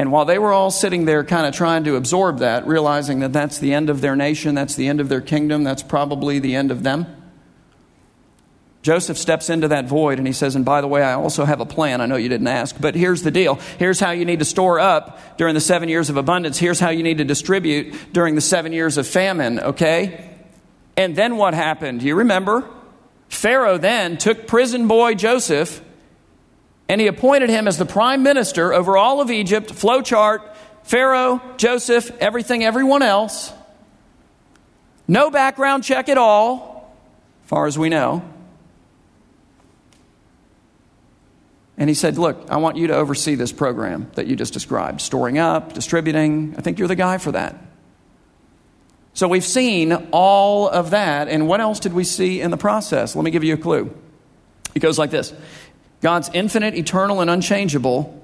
And 0.00 0.10
while 0.10 0.24
they 0.24 0.38
were 0.38 0.52
all 0.52 0.72
sitting 0.72 1.04
there 1.04 1.22
kind 1.22 1.46
of 1.46 1.54
trying 1.54 1.84
to 1.84 1.94
absorb 1.94 2.40
that, 2.40 2.66
realizing 2.66 3.20
that 3.20 3.32
that's 3.32 3.58
the 3.58 3.72
end 3.72 3.88
of 3.88 4.00
their 4.00 4.16
nation, 4.16 4.56
that's 4.56 4.74
the 4.74 4.88
end 4.88 5.00
of 5.00 5.08
their 5.08 5.20
kingdom, 5.20 5.62
that's 5.62 5.84
probably 5.84 6.40
the 6.40 6.56
end 6.56 6.72
of 6.72 6.82
them, 6.82 7.06
Joseph 8.82 9.16
steps 9.16 9.48
into 9.48 9.68
that 9.68 9.86
void 9.86 10.18
and 10.18 10.26
he 10.26 10.32
says, 10.32 10.56
And 10.56 10.64
by 10.64 10.80
the 10.80 10.88
way, 10.88 11.02
I 11.02 11.14
also 11.14 11.44
have 11.44 11.60
a 11.60 11.66
plan. 11.66 12.00
I 12.00 12.06
know 12.06 12.16
you 12.16 12.28
didn't 12.28 12.48
ask, 12.48 12.76
but 12.80 12.96
here's 12.96 13.22
the 13.22 13.30
deal. 13.30 13.54
Here's 13.78 14.00
how 14.00 14.10
you 14.10 14.24
need 14.24 14.40
to 14.40 14.44
store 14.44 14.80
up 14.80 15.36
during 15.38 15.54
the 15.54 15.60
seven 15.60 15.88
years 15.88 16.10
of 16.10 16.16
abundance. 16.16 16.58
Here's 16.58 16.80
how 16.80 16.90
you 16.90 17.04
need 17.04 17.18
to 17.18 17.24
distribute 17.24 17.94
during 18.12 18.34
the 18.34 18.40
seven 18.40 18.72
years 18.72 18.98
of 18.98 19.06
famine, 19.06 19.60
okay? 19.60 20.28
And 20.96 21.14
then 21.14 21.36
what 21.36 21.54
happened? 21.54 22.02
You 22.02 22.16
remember? 22.16 22.68
Pharaoh 23.28 23.78
then 23.78 24.18
took 24.18 24.46
prison 24.48 24.88
boy 24.88 25.14
Joseph 25.14 25.80
and 26.88 27.00
he 27.00 27.06
appointed 27.06 27.48
him 27.48 27.68
as 27.68 27.78
the 27.78 27.86
prime 27.86 28.22
minister 28.22 28.72
over 28.74 28.98
all 28.98 29.20
of 29.20 29.30
Egypt, 29.30 29.70
flowchart, 29.70 30.40
Pharaoh, 30.82 31.40
Joseph, 31.56 32.10
everything, 32.20 32.64
everyone 32.64 33.02
else. 33.02 33.52
No 35.06 35.30
background 35.30 35.84
check 35.84 36.08
at 36.08 36.18
all, 36.18 36.94
far 37.44 37.66
as 37.66 37.78
we 37.78 37.88
know. 37.88 38.22
And 41.82 41.90
he 41.90 41.94
said, 41.94 42.16
Look, 42.16 42.46
I 42.48 42.58
want 42.58 42.76
you 42.76 42.86
to 42.86 42.94
oversee 42.94 43.34
this 43.34 43.50
program 43.50 44.08
that 44.14 44.28
you 44.28 44.36
just 44.36 44.52
described 44.52 45.00
storing 45.00 45.38
up, 45.38 45.72
distributing. 45.72 46.54
I 46.56 46.60
think 46.60 46.78
you're 46.78 46.86
the 46.86 46.94
guy 46.94 47.18
for 47.18 47.32
that. 47.32 47.56
So 49.14 49.26
we've 49.26 49.42
seen 49.42 49.92
all 50.12 50.68
of 50.68 50.90
that. 50.90 51.26
And 51.26 51.48
what 51.48 51.60
else 51.60 51.80
did 51.80 51.92
we 51.92 52.04
see 52.04 52.40
in 52.40 52.52
the 52.52 52.56
process? 52.56 53.16
Let 53.16 53.24
me 53.24 53.32
give 53.32 53.42
you 53.42 53.54
a 53.54 53.56
clue. 53.56 53.92
It 54.76 54.78
goes 54.78 54.96
like 54.96 55.10
this 55.10 55.34
God's 56.02 56.30
infinite, 56.32 56.76
eternal, 56.76 57.20
and 57.20 57.28
unchangeable 57.28 58.16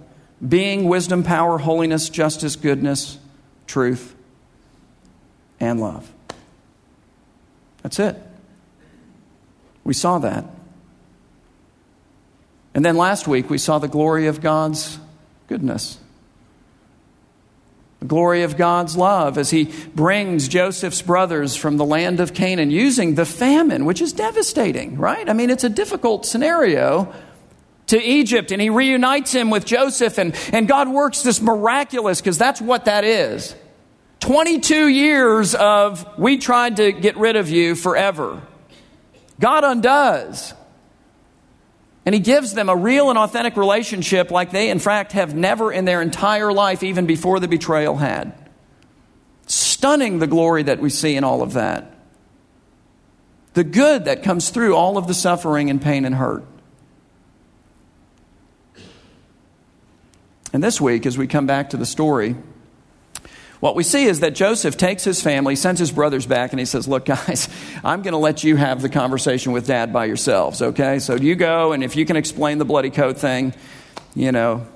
being, 0.47 0.85
wisdom, 0.85 1.25
power, 1.25 1.59
holiness, 1.59 2.09
justice, 2.09 2.55
goodness, 2.55 3.19
truth, 3.67 4.15
and 5.59 5.81
love. 5.81 6.09
That's 7.83 7.99
it. 7.99 8.15
We 9.83 9.95
saw 9.95 10.21
that. 10.21 10.45
And 12.75 12.84
then 12.84 12.96
last 12.96 13.26
week 13.26 13.50
we 13.50 13.58
saw 13.58 13.78
the 13.78 13.88
glory 13.88 14.26
of 14.26 14.40
God's 14.40 14.98
goodness. 15.48 15.98
The 18.00 18.06
glory 18.06 18.42
of 18.42 18.56
God's 18.56 18.96
love 18.96 19.38
as 19.38 19.50
he 19.50 19.72
brings 19.94 20.46
Joseph's 20.46 21.02
brothers 21.02 21.56
from 21.56 21.76
the 21.76 21.84
land 21.84 22.20
of 22.20 22.32
Canaan 22.32 22.70
using 22.70 23.16
the 23.16 23.26
famine, 23.26 23.84
which 23.84 24.00
is 24.00 24.12
devastating, 24.12 24.96
right? 24.96 25.28
I 25.28 25.32
mean, 25.32 25.50
it's 25.50 25.64
a 25.64 25.68
difficult 25.68 26.25
scenario 26.25 27.12
to 27.88 28.00
Egypt 28.00 28.52
and 28.52 28.62
he 28.62 28.70
reunites 28.70 29.32
him 29.32 29.50
with 29.50 29.64
Joseph 29.64 30.18
and, 30.18 30.37
and 30.52 30.68
God 30.68 30.88
works 30.88 31.22
this 31.22 31.40
miraculous 31.40 32.20
because 32.20 32.38
that's 32.38 32.60
what 32.60 32.84
that 32.84 33.02
is. 33.02 33.56
22 34.20 34.88
years 34.88 35.54
of 35.54 36.06
we 36.18 36.38
tried 36.38 36.76
to 36.76 36.92
get 36.92 37.16
rid 37.16 37.37
of 37.37 37.48
you 37.48 37.75
forever. 37.75 38.42
God 39.40 39.64
undoes. 39.64 40.54
And 42.09 42.15
he 42.15 42.23
gives 42.23 42.55
them 42.55 42.71
a 42.71 42.75
real 42.75 43.11
and 43.11 43.19
authentic 43.19 43.55
relationship 43.59 44.31
like 44.31 44.50
they, 44.50 44.71
in 44.71 44.79
fact, 44.79 45.12
have 45.12 45.35
never 45.35 45.71
in 45.71 45.85
their 45.85 46.00
entire 46.00 46.50
life, 46.50 46.83
even 46.83 47.05
before 47.05 47.38
the 47.38 47.49
betrayal, 47.49 47.97
had. 47.99 48.33
Stunning 49.47 50.19
the 50.19 50.27
glory 50.27 50.62
that 50.62 50.81
we 50.81 50.88
see 50.88 51.17
in 51.17 51.23
all 51.23 51.43
of 51.43 51.53
that. 51.53 51.95
The 53.53 53.62
good 53.62 54.07
that 54.07 54.23
comes 54.23 54.49
through 54.49 54.75
all 54.75 54.97
of 54.97 55.07
the 55.07 55.12
suffering 55.12 55.69
and 55.69 55.83
pain 55.83 56.07
and 56.07 56.15
hurt. 56.15 56.47
And 60.55 60.65
this 60.65 60.81
week, 60.81 61.05
as 61.05 61.19
we 61.19 61.27
come 61.27 61.47
back 61.47 61.69
to 61.69 61.77
the 61.77 61.85
story, 61.85 62.37
what 63.61 63.75
we 63.75 63.83
see 63.83 64.05
is 64.05 64.21
that 64.21 64.35
Joseph 64.35 64.77
takes 64.77 65.05
his 65.05 65.21
family, 65.21 65.57
sends 65.57 65.81
his 65.81 65.91
brothers 65.91 66.27
back, 66.27 66.53
and 66.53 66.61
he 66.61 66.67
says, 66.67 66.87
Look, 66.87 67.05
guys, 67.07 67.49
I'm 67.85 68.03
going 68.03 68.12
to 68.12 68.19
let 68.19 68.45
you 68.45 68.57
have 68.57 68.83
the 68.83 68.88
conversation 68.88 69.53
with 69.53 69.67
dad 69.67 69.93
by 69.93 70.05
yourselves, 70.05 70.62
okay? 70.62 70.99
So 70.99 71.15
you 71.17 71.35
go, 71.35 71.73
and 71.73 71.83
if 71.83 71.97
you 71.97 72.05
can 72.05 72.17
explain 72.17 72.59
the 72.59 72.65
bloody 72.65 72.91
coat 72.91 73.19
thing, 73.19 73.55
you 74.15 74.33
know, 74.33 74.67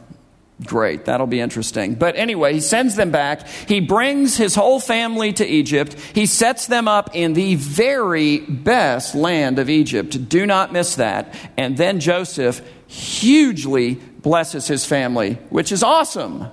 great. 0.64 1.04
That'll 1.04 1.26
be 1.26 1.40
interesting. 1.40 1.94
But 1.94 2.16
anyway, 2.16 2.54
he 2.54 2.60
sends 2.60 2.96
them 2.96 3.10
back. 3.10 3.46
He 3.48 3.80
brings 3.80 4.36
his 4.36 4.54
whole 4.54 4.80
family 4.80 5.32
to 5.34 5.46
Egypt. 5.46 5.94
He 6.14 6.26
sets 6.26 6.66
them 6.66 6.88
up 6.88 7.10
in 7.14 7.32
the 7.32 7.56
very 7.56 8.40
best 8.40 9.14
land 9.14 9.58
of 9.58 9.68
Egypt. 9.68 10.28
Do 10.28 10.46
not 10.46 10.72
miss 10.72 10.96
that. 10.96 11.34
And 11.56 11.76
then 11.76 12.00
Joseph 12.00 12.62
hugely 12.86 13.94
blesses 13.94 14.68
his 14.68 14.84
family, 14.84 15.34
which 15.50 15.72
is 15.72 15.82
awesome. 15.82 16.46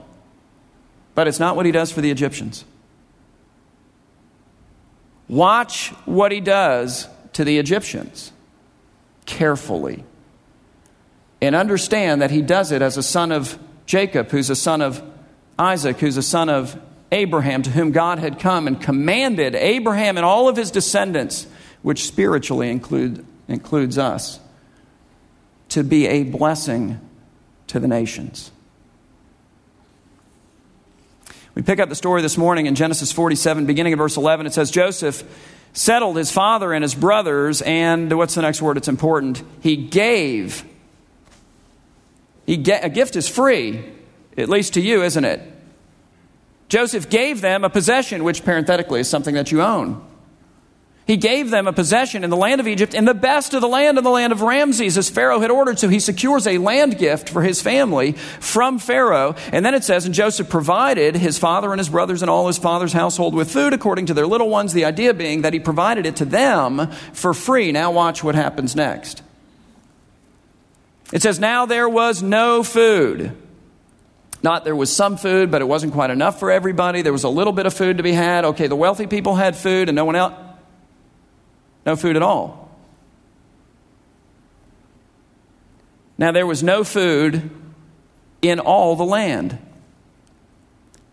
But 1.20 1.28
it's 1.28 1.38
not 1.38 1.58
what 1.58 1.66
he 1.66 1.74
does 1.74 1.92
for 1.92 2.00
the 2.00 2.12
Egyptians. 2.12 2.64
Watch 5.28 5.90
what 6.06 6.32
he 6.32 6.40
does 6.40 7.10
to 7.34 7.44
the 7.44 7.60
Egyptians 7.60 8.32
carefully. 9.26 10.06
And 11.42 11.58
understand 11.58 12.22
that 12.22 12.32
he 12.32 12.42
does 12.42 12.72
it 12.72 12.82
as 12.82 12.96
a 12.96 13.04
son 13.04 13.34
of 13.34 13.60
Jacob, 13.86 14.32
who's 14.32 14.50
a 14.50 14.56
son 14.56 14.82
of 14.82 15.04
Isaac, 15.58 15.98
who's 15.98 16.16
a 16.16 16.24
son 16.24 16.48
of 16.48 16.82
Abraham, 17.12 17.64
to 17.64 17.70
whom 17.70 17.92
God 17.92 18.20
had 18.20 18.40
come 18.40 18.66
and 18.66 18.80
commanded 18.80 19.56
Abraham 19.56 20.16
and 20.16 20.26
all 20.26 20.48
of 20.48 20.56
his 20.56 20.72
descendants, 20.72 21.48
which 21.82 22.08
spiritually 22.08 22.70
include, 22.70 23.26
includes 23.50 23.98
us, 23.98 24.40
to 25.68 25.84
be 25.84 26.08
a 26.08 26.24
blessing 26.24 26.98
to 27.68 27.78
the 27.78 27.90
nations. 27.90 28.52
We 31.60 31.63
pick 31.63 31.82
up 31.82 31.89
the 31.89 31.96
story 31.96 32.22
this 32.22 32.38
morning 32.38 32.68
in 32.68 32.75
Genesis 32.75 33.12
47, 33.12 33.66
beginning 33.66 33.92
of 33.92 34.00
verse 34.00 34.16
11. 34.16 34.46
It 34.46 34.54
says, 34.54 34.72
Joseph 34.72 35.25
settled 35.74 36.16
his 36.16 36.32
father 36.32 36.72
and 36.72 36.84
his 36.84 36.96
brothers, 36.96 37.62
and 37.62 38.18
what's 38.18 38.36
the 38.36 38.44
next 38.44 38.62
word? 38.62 38.78
It's 38.78 38.88
important. 38.88 39.44
He 39.60 39.75
gave. 39.75 40.63
He 42.46 42.56
get, 42.56 42.86
a 42.86 42.89
gift 42.89 43.18
is 43.18 43.28
free, 43.28 43.84
at 44.38 44.48
least 44.48 44.75
to 44.75 44.82
you, 44.82 45.04
isn't 45.04 45.25
it? 45.25 45.42
Joseph 46.70 47.10
gave 47.10 47.42
them 47.42 47.66
a 47.66 47.70
possession, 47.70 48.24
which 48.24 48.46
parenthetically 48.46 49.01
is 49.01 49.10
something 49.10 49.36
that 49.36 49.51
you 49.51 49.62
own. 49.62 50.01
He 51.10 51.18
gave 51.18 51.50
them 51.50 51.66
a 51.66 51.74
possession 51.74 52.24
in 52.24 52.30
the 52.30 52.38
land 52.38 52.62
of 52.62 52.68
Egypt, 52.68 52.94
in 52.94 53.06
the 53.06 53.16
best 53.16 53.56
of 53.56 53.62
the 53.62 53.68
land, 53.68 53.98
in 53.98 54.04
the 54.04 54.12
land 54.12 54.32
of 54.32 54.44
Ramses, 54.44 54.96
as 54.96 55.10
Pharaoh 55.10 55.39
had 55.39 55.50
ordered. 55.50 55.80
So 55.80 55.89
he 55.89 56.00
secures 56.00 56.46
a 56.46 56.60
land 56.60 57.00
gift 57.00 57.30
for 57.30 57.42
his 57.42 57.63
family 57.63 58.12
from 58.12 58.78
Pharaoh. 58.78 59.34
And 59.51 59.66
then 59.66 59.74
it 59.74 59.84
says, 59.84 60.06
And 60.06 60.13
Joseph 60.13 60.50
provided 60.50 61.16
his 61.16 61.39
father 61.39 61.72
and 61.72 61.80
his 61.80 61.89
brothers 61.89 62.22
and 62.22 62.30
all 62.30 62.46
his 62.46 62.60
father's 62.60 62.94
household 62.94 63.34
with 63.34 63.50
food 63.50 63.74
according 63.74 64.06
to 64.06 64.13
their 64.13 64.28
little 64.28 64.50
ones, 64.50 64.72
the 64.72 64.86
idea 64.86 65.16
being 65.16 65.42
that 65.42 65.51
he 65.51 65.60
provided 65.60 66.06
it 66.06 66.18
to 66.18 66.25
them 66.25 66.92
for 67.12 67.34
free. 67.34 67.72
Now, 67.72 67.89
watch 67.89 68.24
what 68.24 68.36
happens 68.36 68.75
next. 68.75 69.24
It 71.12 71.24
says, 71.24 71.39
Now 71.39 71.66
there 71.66 71.89
was 71.89 72.22
no 72.22 72.62
food. 72.62 73.36
Not 74.44 74.63
there 74.63 74.75
was 74.75 74.96
some 74.96 75.18
food, 75.18 75.50
but 75.50 75.63
it 75.63 75.66
wasn't 75.66 75.94
quite 75.94 76.12
enough 76.12 76.39
for 76.39 76.51
everybody. 76.51 77.01
There 77.01 77.12
was 77.12 77.24
a 77.24 77.30
little 77.30 77.51
bit 77.51 77.66
of 77.66 77.74
food 77.74 77.98
to 77.98 78.04
be 78.04 78.12
had. 78.12 78.46
Okay, 78.46 78.68
the 78.68 78.75
wealthy 78.75 79.08
people 79.08 79.34
had 79.34 79.56
food 79.56 79.89
and 79.89 79.96
no 79.96 80.06
one 80.06 80.16
else. 80.16 80.49
No 81.89 81.96
food 81.96 82.15
at 82.15 82.22
all. 82.22 82.69
Now, 86.19 86.31
there 86.31 86.46
was 86.46 86.62
no 86.62 86.84
food 86.84 87.50
in 88.43 88.60
all 88.60 88.96
the 88.96 89.03
land 89.03 89.58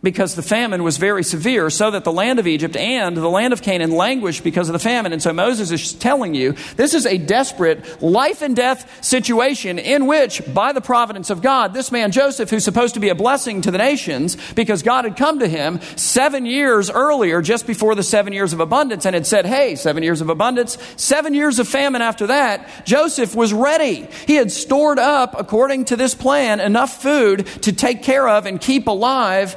because 0.02 0.34
the 0.34 0.42
famine 0.42 0.84
was 0.84 0.98
very 0.98 1.24
severe, 1.24 1.70
so 1.70 1.90
that 1.90 2.04
the 2.04 2.12
land 2.12 2.38
of 2.38 2.46
Egypt 2.46 2.76
and 2.76 3.16
the 3.16 3.28
land 3.28 3.52
of 3.52 3.62
Canaan 3.62 3.90
languished 3.90 4.44
because 4.44 4.68
of 4.68 4.72
the 4.72 4.78
famine. 4.78 5.12
And 5.12 5.22
so 5.22 5.32
Moses 5.32 5.70
is 5.70 5.94
telling 5.94 6.34
you 6.34 6.52
this 6.76 6.94
is 6.94 7.06
a 7.06 7.18
desperate 7.18 8.02
life 8.02 8.42
and 8.42 8.54
death 8.54 9.04
situation 9.04 9.78
in 9.78 10.06
which, 10.06 10.42
by 10.52 10.72
the 10.72 10.80
providence 10.80 11.30
of 11.30 11.42
God, 11.42 11.72
this 11.74 11.90
man 11.90 12.12
Joseph, 12.12 12.50
who's 12.50 12.64
supposed 12.64 12.94
to 12.94 13.00
be 13.00 13.08
a 13.08 13.14
blessing 13.14 13.62
to 13.62 13.70
the 13.70 13.78
nations 13.78 14.36
because 14.52 14.82
God 14.82 15.04
had 15.04 15.16
come 15.16 15.40
to 15.40 15.48
him 15.48 15.80
seven 15.96 16.46
years 16.46 16.90
earlier, 16.90 17.40
just 17.40 17.66
before 17.66 17.94
the 17.94 18.02
seven 18.02 18.32
years 18.32 18.52
of 18.52 18.60
abundance, 18.60 19.06
and 19.06 19.14
had 19.14 19.26
said, 19.26 19.46
Hey, 19.46 19.76
seven 19.76 20.02
years 20.02 20.20
of 20.20 20.28
abundance, 20.28 20.78
seven 20.96 21.34
years 21.34 21.58
of 21.58 21.66
famine 21.66 22.02
after 22.02 22.28
that, 22.28 22.86
Joseph 22.86 23.34
was 23.34 23.52
ready. 23.52 24.06
He 24.26 24.36
had 24.36 24.52
stored 24.52 24.98
up, 24.98 25.34
according 25.38 25.86
to 25.86 25.96
this 25.96 26.14
plan, 26.14 26.60
enough 26.60 27.02
food 27.02 27.46
to 27.62 27.72
take 27.72 28.02
care 28.02 28.28
of 28.28 28.46
and 28.46 28.60
keep 28.60 28.86
alive 28.86 29.56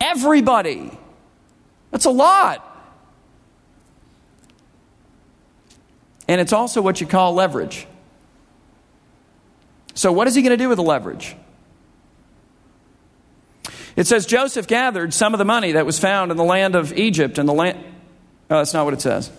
Everybody. 0.00 0.90
That's 1.90 2.04
a 2.04 2.10
lot. 2.10 2.62
And 6.28 6.40
it's 6.40 6.52
also 6.52 6.82
what 6.82 7.00
you 7.00 7.06
call 7.06 7.34
leverage. 7.34 7.86
So, 9.94 10.12
what 10.12 10.26
is 10.26 10.34
he 10.34 10.42
going 10.42 10.50
to 10.50 10.56
do 10.56 10.68
with 10.68 10.76
the 10.76 10.84
leverage? 10.84 11.36
It 13.96 14.06
says 14.06 14.26
Joseph 14.26 14.66
gathered 14.66 15.14
some 15.14 15.32
of 15.32 15.38
the 15.38 15.44
money 15.44 15.72
that 15.72 15.86
was 15.86 15.98
found 15.98 16.30
in 16.30 16.36
the 16.36 16.44
land 16.44 16.74
of 16.74 16.92
Egypt 16.92 17.38
and 17.38 17.48
the 17.48 17.54
land. 17.54 17.78
Oh, 18.50 18.58
that's 18.58 18.74
not 18.74 18.84
what 18.84 18.92
it 18.92 19.00
says. 19.00 19.30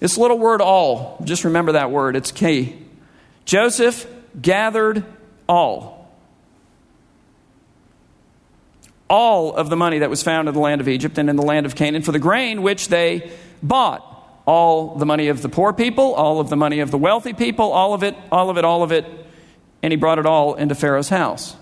This 0.00 0.18
little 0.18 0.38
word 0.38 0.60
all, 0.60 1.18
just 1.24 1.44
remember 1.44 1.72
that 1.72 1.90
word, 1.90 2.16
it's 2.16 2.32
key. 2.32 2.76
Joseph 3.44 4.06
gathered 4.40 5.04
all. 5.48 5.97
All 9.08 9.54
of 9.54 9.70
the 9.70 9.76
money 9.76 10.00
that 10.00 10.10
was 10.10 10.22
found 10.22 10.48
in 10.48 10.54
the 10.54 10.60
land 10.60 10.80
of 10.80 10.88
Egypt 10.88 11.18
and 11.18 11.30
in 11.30 11.36
the 11.36 11.42
land 11.42 11.66
of 11.66 11.74
Canaan 11.74 12.02
for 12.02 12.12
the 12.12 12.18
grain 12.18 12.62
which 12.62 12.88
they 12.88 13.30
bought. 13.62 14.04
All 14.46 14.94
the 14.94 15.04
money 15.04 15.28
of 15.28 15.42
the 15.42 15.48
poor 15.50 15.74
people, 15.74 16.14
all 16.14 16.40
of 16.40 16.48
the 16.48 16.56
money 16.56 16.80
of 16.80 16.90
the 16.90 16.96
wealthy 16.96 17.34
people, 17.34 17.70
all 17.70 17.92
of 17.92 18.02
it, 18.02 18.16
all 18.32 18.48
of 18.48 18.56
it, 18.56 18.64
all 18.64 18.82
of 18.82 18.92
it. 18.92 19.04
And 19.82 19.92
he 19.92 19.96
brought 19.96 20.18
it 20.18 20.24
all 20.24 20.54
into 20.54 20.74
Pharaoh's 20.74 21.10
house. 21.10 21.54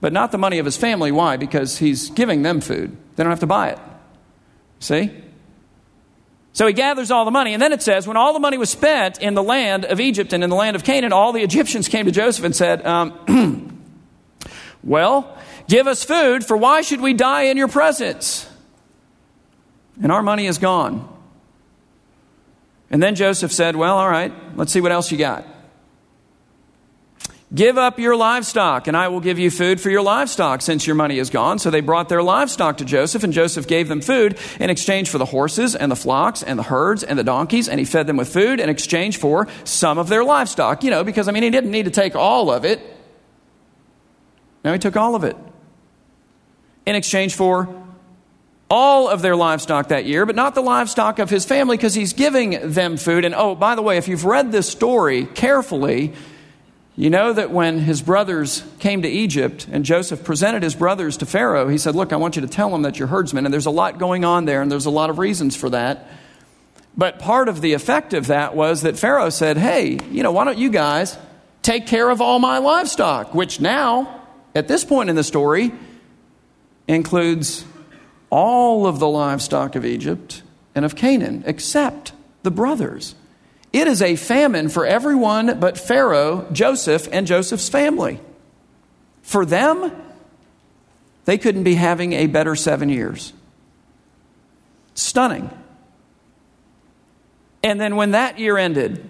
But 0.00 0.12
not 0.14 0.32
the 0.32 0.38
money 0.38 0.58
of 0.58 0.64
his 0.64 0.76
family. 0.76 1.12
Why? 1.12 1.36
Because 1.36 1.76
he's 1.78 2.08
giving 2.10 2.42
them 2.42 2.60
food. 2.60 2.96
They 3.16 3.24
don't 3.24 3.30
have 3.30 3.40
to 3.40 3.46
buy 3.46 3.70
it. 3.70 3.78
See? 4.80 5.10
So 6.54 6.66
he 6.66 6.72
gathers 6.72 7.10
all 7.10 7.24
the 7.24 7.30
money. 7.30 7.52
And 7.52 7.60
then 7.62 7.72
it 7.72 7.82
says, 7.82 8.06
when 8.06 8.16
all 8.16 8.32
the 8.32 8.40
money 8.40 8.56
was 8.56 8.70
spent 8.70 9.20
in 9.20 9.34
the 9.34 9.42
land 9.42 9.84
of 9.84 10.00
Egypt 10.00 10.32
and 10.32 10.42
in 10.42 10.50
the 10.50 10.56
land 10.56 10.76
of 10.76 10.84
Canaan, 10.84 11.12
all 11.12 11.32
the 11.32 11.42
Egyptians 11.42 11.88
came 11.88 12.06
to 12.06 12.12
Joseph 12.12 12.44
and 12.44 12.56
said, 12.56 12.86
um, 12.86 13.74
Well, 14.82 15.36
Give 15.68 15.86
us 15.86 16.02
food, 16.02 16.46
for 16.46 16.56
why 16.56 16.80
should 16.80 17.02
we 17.02 17.12
die 17.12 17.42
in 17.42 17.58
your 17.58 17.68
presence? 17.68 18.48
And 20.02 20.10
our 20.10 20.22
money 20.22 20.46
is 20.46 20.56
gone. 20.56 21.06
And 22.90 23.02
then 23.02 23.14
Joseph 23.14 23.52
said, 23.52 23.76
Well, 23.76 23.98
all 23.98 24.08
right, 24.08 24.32
let's 24.56 24.72
see 24.72 24.80
what 24.80 24.92
else 24.92 25.12
you 25.12 25.18
got. 25.18 25.44
Give 27.54 27.78
up 27.78 27.98
your 27.98 28.14
livestock, 28.14 28.88
and 28.88 28.96
I 28.96 29.08
will 29.08 29.20
give 29.20 29.38
you 29.38 29.50
food 29.50 29.80
for 29.80 29.88
your 29.88 30.02
livestock 30.02 30.60
since 30.62 30.86
your 30.86 30.96
money 30.96 31.18
is 31.18 31.30
gone. 31.30 31.58
So 31.58 31.70
they 31.70 31.80
brought 31.80 32.08
their 32.10 32.22
livestock 32.22 32.78
to 32.78 32.84
Joseph, 32.84 33.22
and 33.24 33.32
Joseph 33.32 33.66
gave 33.66 33.88
them 33.88 34.02
food 34.02 34.38
in 34.60 34.68
exchange 34.68 35.08
for 35.08 35.16
the 35.16 35.24
horses 35.24 35.74
and 35.74 35.90
the 35.90 35.96
flocks 35.96 36.42
and 36.42 36.58
the 36.58 36.62
herds 36.62 37.02
and 37.02 37.18
the 37.18 37.24
donkeys, 37.24 37.68
and 37.68 37.78
he 37.78 37.86
fed 37.86 38.06
them 38.06 38.18
with 38.18 38.30
food 38.30 38.60
in 38.60 38.68
exchange 38.68 39.18
for 39.18 39.48
some 39.64 39.98
of 39.98 40.08
their 40.08 40.24
livestock. 40.24 40.82
You 40.84 40.90
know, 40.90 41.04
because, 41.04 41.26
I 41.26 41.32
mean, 41.32 41.42
he 41.42 41.50
didn't 41.50 41.70
need 41.70 41.86
to 41.86 41.90
take 41.90 42.14
all 42.14 42.50
of 42.50 42.66
it. 42.66 42.80
No, 44.62 44.72
he 44.72 44.78
took 44.78 44.96
all 44.96 45.14
of 45.14 45.24
it 45.24 45.36
in 46.88 46.96
exchange 46.96 47.34
for 47.34 47.68
all 48.70 49.08
of 49.08 49.20
their 49.20 49.36
livestock 49.36 49.88
that 49.88 50.06
year, 50.06 50.24
but 50.24 50.34
not 50.34 50.54
the 50.54 50.62
livestock 50.62 51.18
of 51.18 51.28
his 51.28 51.44
family 51.44 51.76
because 51.76 51.92
he's 51.92 52.14
giving 52.14 52.72
them 52.72 52.96
food. 52.96 53.26
And 53.26 53.34
oh, 53.34 53.54
by 53.54 53.74
the 53.74 53.82
way, 53.82 53.98
if 53.98 54.08
you've 54.08 54.24
read 54.24 54.52
this 54.52 54.70
story 54.70 55.26
carefully, 55.26 56.14
you 56.96 57.10
know 57.10 57.34
that 57.34 57.50
when 57.50 57.78
his 57.78 58.00
brothers 58.00 58.64
came 58.78 59.02
to 59.02 59.08
Egypt 59.08 59.68
and 59.70 59.84
Joseph 59.84 60.24
presented 60.24 60.62
his 60.62 60.74
brothers 60.74 61.18
to 61.18 61.26
Pharaoh, 61.26 61.68
he 61.68 61.76
said, 61.76 61.94
Look, 61.94 62.14
I 62.14 62.16
want 62.16 62.36
you 62.36 62.42
to 62.42 62.48
tell 62.48 62.70
them 62.70 62.82
that 62.82 62.98
you're 62.98 63.08
herdsmen. 63.08 63.44
And 63.44 63.52
there's 63.52 63.66
a 63.66 63.70
lot 63.70 63.98
going 63.98 64.24
on 64.24 64.46
there, 64.46 64.62
and 64.62 64.72
there's 64.72 64.86
a 64.86 64.90
lot 64.90 65.10
of 65.10 65.18
reasons 65.18 65.56
for 65.56 65.68
that. 65.68 66.08
But 66.96 67.18
part 67.18 67.50
of 67.50 67.60
the 67.60 67.74
effect 67.74 68.14
of 68.14 68.28
that 68.28 68.56
was 68.56 68.80
that 68.80 68.98
Pharaoh 68.98 69.28
said, 69.28 69.58
Hey, 69.58 69.98
you 70.10 70.22
know, 70.22 70.32
why 70.32 70.44
don't 70.44 70.58
you 70.58 70.70
guys 70.70 71.18
take 71.60 71.86
care 71.86 72.08
of 72.08 72.22
all 72.22 72.38
my 72.38 72.56
livestock? 72.58 73.34
Which 73.34 73.60
now, 73.60 74.22
at 74.54 74.68
this 74.68 74.86
point 74.86 75.10
in 75.10 75.16
the 75.16 75.22
story, 75.22 75.72
includes 76.88 77.64
all 78.30 78.86
of 78.86 78.98
the 78.98 79.08
livestock 79.08 79.76
of 79.76 79.84
Egypt 79.84 80.42
and 80.74 80.84
of 80.84 80.96
Canaan, 80.96 81.44
except 81.46 82.12
the 82.42 82.50
brothers. 82.50 83.14
It 83.72 83.86
is 83.86 84.00
a 84.00 84.16
famine 84.16 84.70
for 84.70 84.86
everyone 84.86 85.60
but 85.60 85.78
Pharaoh, 85.78 86.48
Joseph, 86.50 87.08
and 87.12 87.26
Joseph's 87.26 87.68
family. 87.68 88.20
For 89.22 89.44
them, 89.44 89.92
they 91.26 91.36
couldn't 91.36 91.64
be 91.64 91.74
having 91.74 92.14
a 92.14 92.26
better 92.26 92.56
seven 92.56 92.88
years. 92.88 93.34
Stunning. 94.94 95.50
And 97.62 97.78
then 97.78 97.96
when 97.96 98.12
that 98.12 98.38
year 98.38 98.56
ended, 98.56 99.06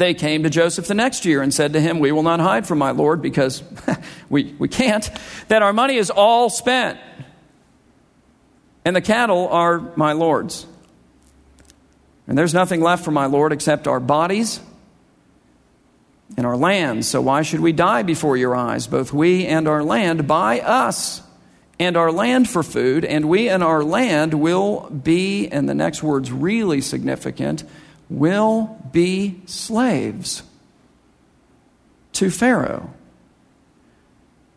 they 0.00 0.14
came 0.14 0.42
to 0.44 0.50
Joseph 0.50 0.88
the 0.88 0.94
next 0.94 1.26
year 1.26 1.42
and 1.42 1.52
said 1.52 1.74
to 1.74 1.80
him, 1.80 1.98
We 1.98 2.10
will 2.10 2.22
not 2.22 2.40
hide 2.40 2.66
from 2.66 2.78
my 2.78 2.90
Lord 2.90 3.20
because 3.20 3.62
we, 4.30 4.54
we 4.58 4.66
can't, 4.66 5.08
that 5.48 5.60
our 5.60 5.74
money 5.74 5.96
is 5.96 6.10
all 6.10 6.48
spent, 6.48 6.98
and 8.84 8.96
the 8.96 9.02
cattle 9.02 9.46
are 9.48 9.92
my 9.96 10.12
Lord's. 10.12 10.66
And 12.26 12.38
there's 12.38 12.54
nothing 12.54 12.80
left 12.80 13.04
for 13.04 13.10
my 13.10 13.26
Lord 13.26 13.52
except 13.52 13.86
our 13.86 14.00
bodies 14.00 14.60
and 16.36 16.46
our 16.46 16.56
land. 16.56 17.04
So 17.04 17.20
why 17.20 17.42
should 17.42 17.60
we 17.60 17.72
die 17.72 18.02
before 18.02 18.36
your 18.36 18.56
eyes, 18.56 18.86
both 18.86 19.12
we 19.12 19.46
and 19.46 19.68
our 19.68 19.82
land? 19.82 20.26
Buy 20.26 20.60
us 20.60 21.22
and 21.78 21.96
our 21.96 22.10
land 22.10 22.48
for 22.48 22.62
food, 22.62 23.04
and 23.04 23.28
we 23.28 23.48
and 23.48 23.62
our 23.62 23.84
land 23.84 24.32
will 24.32 24.88
be, 24.88 25.48
and 25.48 25.68
the 25.68 25.74
next 25.74 26.02
word's 26.02 26.32
really 26.32 26.80
significant, 26.80 27.64
will 28.10 28.76
be 28.92 29.40
slaves 29.46 30.42
to 32.12 32.30
Pharaoh. 32.30 32.92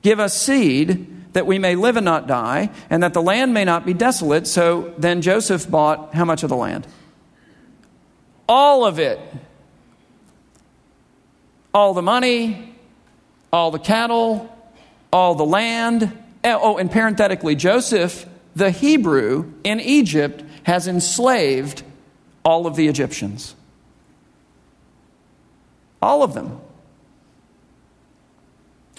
Give 0.01 0.19
us 0.19 0.39
seed 0.39 1.33
that 1.33 1.47
we 1.47 1.59
may 1.59 1.75
live 1.75 1.97
and 1.97 2.05
not 2.05 2.27
die, 2.27 2.69
and 2.89 3.03
that 3.03 3.13
the 3.13 3.21
land 3.21 3.53
may 3.53 3.65
not 3.65 3.85
be 3.85 3.93
desolate. 3.93 4.47
So 4.47 4.93
then 4.97 5.21
Joseph 5.21 5.69
bought 5.69 6.13
how 6.13 6.25
much 6.25 6.43
of 6.43 6.49
the 6.49 6.55
land? 6.55 6.87
All 8.47 8.85
of 8.85 8.99
it. 8.99 9.19
All 11.73 11.93
the 11.93 12.03
money, 12.03 12.75
all 13.51 13.71
the 13.71 13.79
cattle, 13.79 14.55
all 15.11 15.33
the 15.35 15.45
land. 15.45 16.03
Eh, 16.43 16.57
oh, 16.59 16.77
and 16.77 16.91
parenthetically, 16.91 17.55
Joseph, 17.55 18.27
the 18.55 18.69
Hebrew 18.69 19.53
in 19.63 19.79
Egypt, 19.79 20.43
has 20.63 20.87
enslaved 20.87 21.83
all 22.43 22.67
of 22.67 22.75
the 22.75 22.87
Egyptians. 22.87 23.55
All 26.01 26.23
of 26.23 26.33
them. 26.33 26.59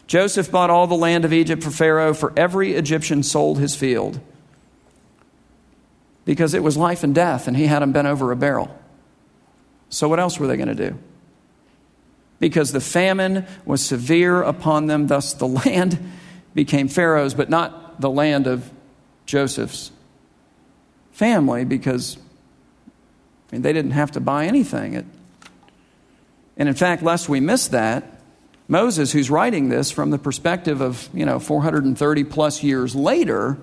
Joseph 0.07 0.51
bought 0.51 0.71
all 0.71 0.87
the 0.87 0.95
land 0.95 1.25
of 1.25 1.33
Egypt 1.33 1.63
for 1.63 1.71
Pharaoh, 1.71 2.15
for 2.15 2.33
every 2.37 2.75
Egyptian 2.75 3.23
sold 3.23 3.59
his 3.59 3.75
field. 3.75 4.21
Because 6.25 6.55
it 6.55 6.63
was 6.63 6.77
life 6.77 7.03
and 7.03 7.15
death, 7.15 7.49
and 7.49 7.57
he 7.57 7.67
had 7.67 7.83
them 7.83 7.93
bent 7.93 8.07
over 8.07 8.33
a 8.33 8.37
barrel. 8.37 8.79
So, 9.89 10.09
what 10.09 10.19
else 10.19 10.39
were 10.39 10.47
they 10.47 10.57
going 10.57 10.75
to 10.75 10.91
do? 10.91 10.99
Because 12.41 12.73
the 12.73 12.81
famine 12.81 13.47
was 13.65 13.85
severe 13.85 14.43
upon 14.43 14.87
them, 14.87 15.07
thus 15.07 15.35
the 15.35 15.47
land 15.67 15.99
became 16.55 16.89
Pharaoh's, 16.89 17.35
but 17.35 17.51
not 17.51 18.01
the 18.01 18.11
land 18.11 18.47
of 18.47 18.71
Joseph's 19.27 19.91
family, 21.13 21.65
because 21.65 22.19
mean, 23.55 23.63
they 23.63 23.73
didn't 23.73 23.93
have 23.93 24.13
to 24.13 24.21
buy 24.21 24.47
anything. 24.47 24.95
It, 24.95 25.07
and 26.57 26.69
in 26.69 26.75
fact, 26.75 27.03
lest 27.03 27.29
we 27.29 27.41
miss 27.41 27.69
that, 27.69 28.21
Moses, 28.67 29.13
who's 29.13 29.31
writing 29.31 29.69
this 29.69 29.91
from 29.91 30.11
the 30.11 30.19
perspective 30.19 30.81
of, 30.81 31.09
you 31.15 31.25
know, 31.25 31.39
430 31.39 32.25
plus 32.25 32.63
years 32.63 32.95
later, 32.95 33.59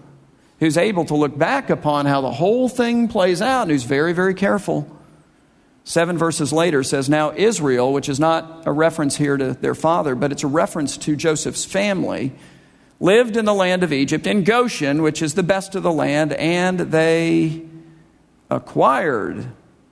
who's 0.59 0.77
able 0.77 1.05
to 1.05 1.15
look 1.15 1.37
back 1.37 1.69
upon 1.69 2.05
how 2.05 2.21
the 2.21 2.31
whole 2.31 2.69
thing 2.69 3.07
plays 3.07 3.41
out, 3.41 3.63
and 3.63 3.71
who's 3.71 3.83
very, 3.83 4.13
very 4.13 4.33
careful. 4.33 4.87
Seven 5.83 6.17
verses 6.17 6.53
later 6.53 6.83
says, 6.83 7.09
Now 7.09 7.33
Israel, 7.35 7.91
which 7.91 8.07
is 8.07 8.19
not 8.19 8.63
a 8.67 8.71
reference 8.71 9.17
here 9.17 9.35
to 9.35 9.53
their 9.53 9.75
father, 9.75 10.15
but 10.15 10.31
it's 10.31 10.43
a 10.43 10.47
reference 10.47 10.97
to 10.97 11.15
Joseph's 11.15 11.65
family, 11.65 12.33
lived 12.99 13.35
in 13.35 13.45
the 13.45 13.53
land 13.53 13.83
of 13.83 13.91
Egypt, 13.91 14.27
in 14.27 14.43
Goshen, 14.43 15.01
which 15.01 15.21
is 15.21 15.33
the 15.33 15.43
best 15.43 15.73
of 15.73 15.81
the 15.81 15.91
land, 15.91 16.31
and 16.33 16.79
they 16.79 17.63
acquired 18.51 19.47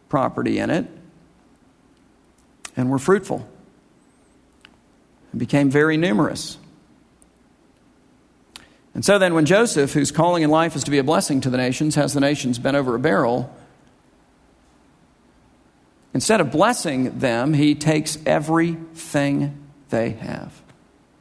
property 0.09 0.59
in 0.59 0.69
it 0.69 0.85
and 2.75 2.89
were 2.89 2.99
fruitful. 2.99 3.47
and 5.31 5.39
became 5.39 5.69
very 5.69 5.95
numerous. 5.95 6.57
And 8.95 9.05
so 9.05 9.19
then, 9.19 9.35
when 9.35 9.45
Joseph, 9.45 9.93
whose 9.93 10.11
calling 10.11 10.43
in 10.43 10.49
life 10.49 10.75
is 10.75 10.83
to 10.85 10.91
be 10.91 10.97
a 10.97 11.03
blessing 11.03 11.41
to 11.41 11.49
the 11.49 11.57
nations, 11.57 11.95
has 11.95 12.13
the 12.13 12.19
nations 12.19 12.57
bent 12.57 12.75
over 12.75 12.95
a 12.95 12.99
barrel, 12.99 13.55
instead 16.13 16.41
of 16.41 16.51
blessing 16.51 17.19
them, 17.19 17.53
he 17.53 17.75
takes 17.75 18.17
everything 18.25 19.55
they 19.89 20.11
have 20.11 20.61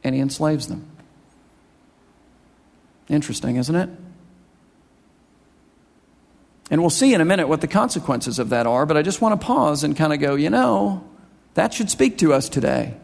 and 0.03 0.15
he 0.15 0.21
enslaves 0.21 0.67
them. 0.67 0.89
Interesting, 3.07 3.57
isn't 3.57 3.75
it? 3.75 3.89
And 6.69 6.81
we'll 6.81 6.89
see 6.89 7.13
in 7.13 7.21
a 7.21 7.25
minute 7.25 7.47
what 7.47 7.61
the 7.61 7.67
consequences 7.67 8.39
of 8.39 8.49
that 8.49 8.67
are, 8.67 8.85
but 8.85 8.95
I 8.95 9.01
just 9.01 9.21
want 9.21 9.39
to 9.39 9.45
pause 9.45 9.83
and 9.83 9.95
kind 9.95 10.13
of 10.13 10.19
go, 10.19 10.35
you 10.35 10.49
know, 10.49 11.03
that 11.55 11.73
should 11.73 11.89
speak 11.89 12.19
to 12.19 12.33
us 12.33 12.47
today. 12.47 12.95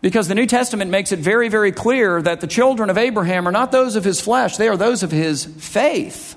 Because 0.00 0.28
the 0.28 0.34
New 0.34 0.46
Testament 0.46 0.90
makes 0.90 1.12
it 1.12 1.18
very, 1.18 1.48
very 1.48 1.72
clear 1.72 2.22
that 2.22 2.40
the 2.40 2.46
children 2.46 2.90
of 2.90 2.98
Abraham 2.98 3.48
are 3.48 3.52
not 3.52 3.72
those 3.72 3.96
of 3.96 4.04
his 4.04 4.20
flesh, 4.20 4.56
they 4.56 4.68
are 4.68 4.76
those 4.76 5.02
of 5.02 5.10
his 5.10 5.44
faith. 5.44 6.36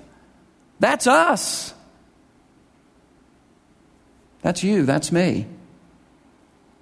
That's 0.80 1.06
us. 1.06 1.74
That's 4.42 4.64
you, 4.64 4.86
that's 4.86 5.12
me. 5.12 5.48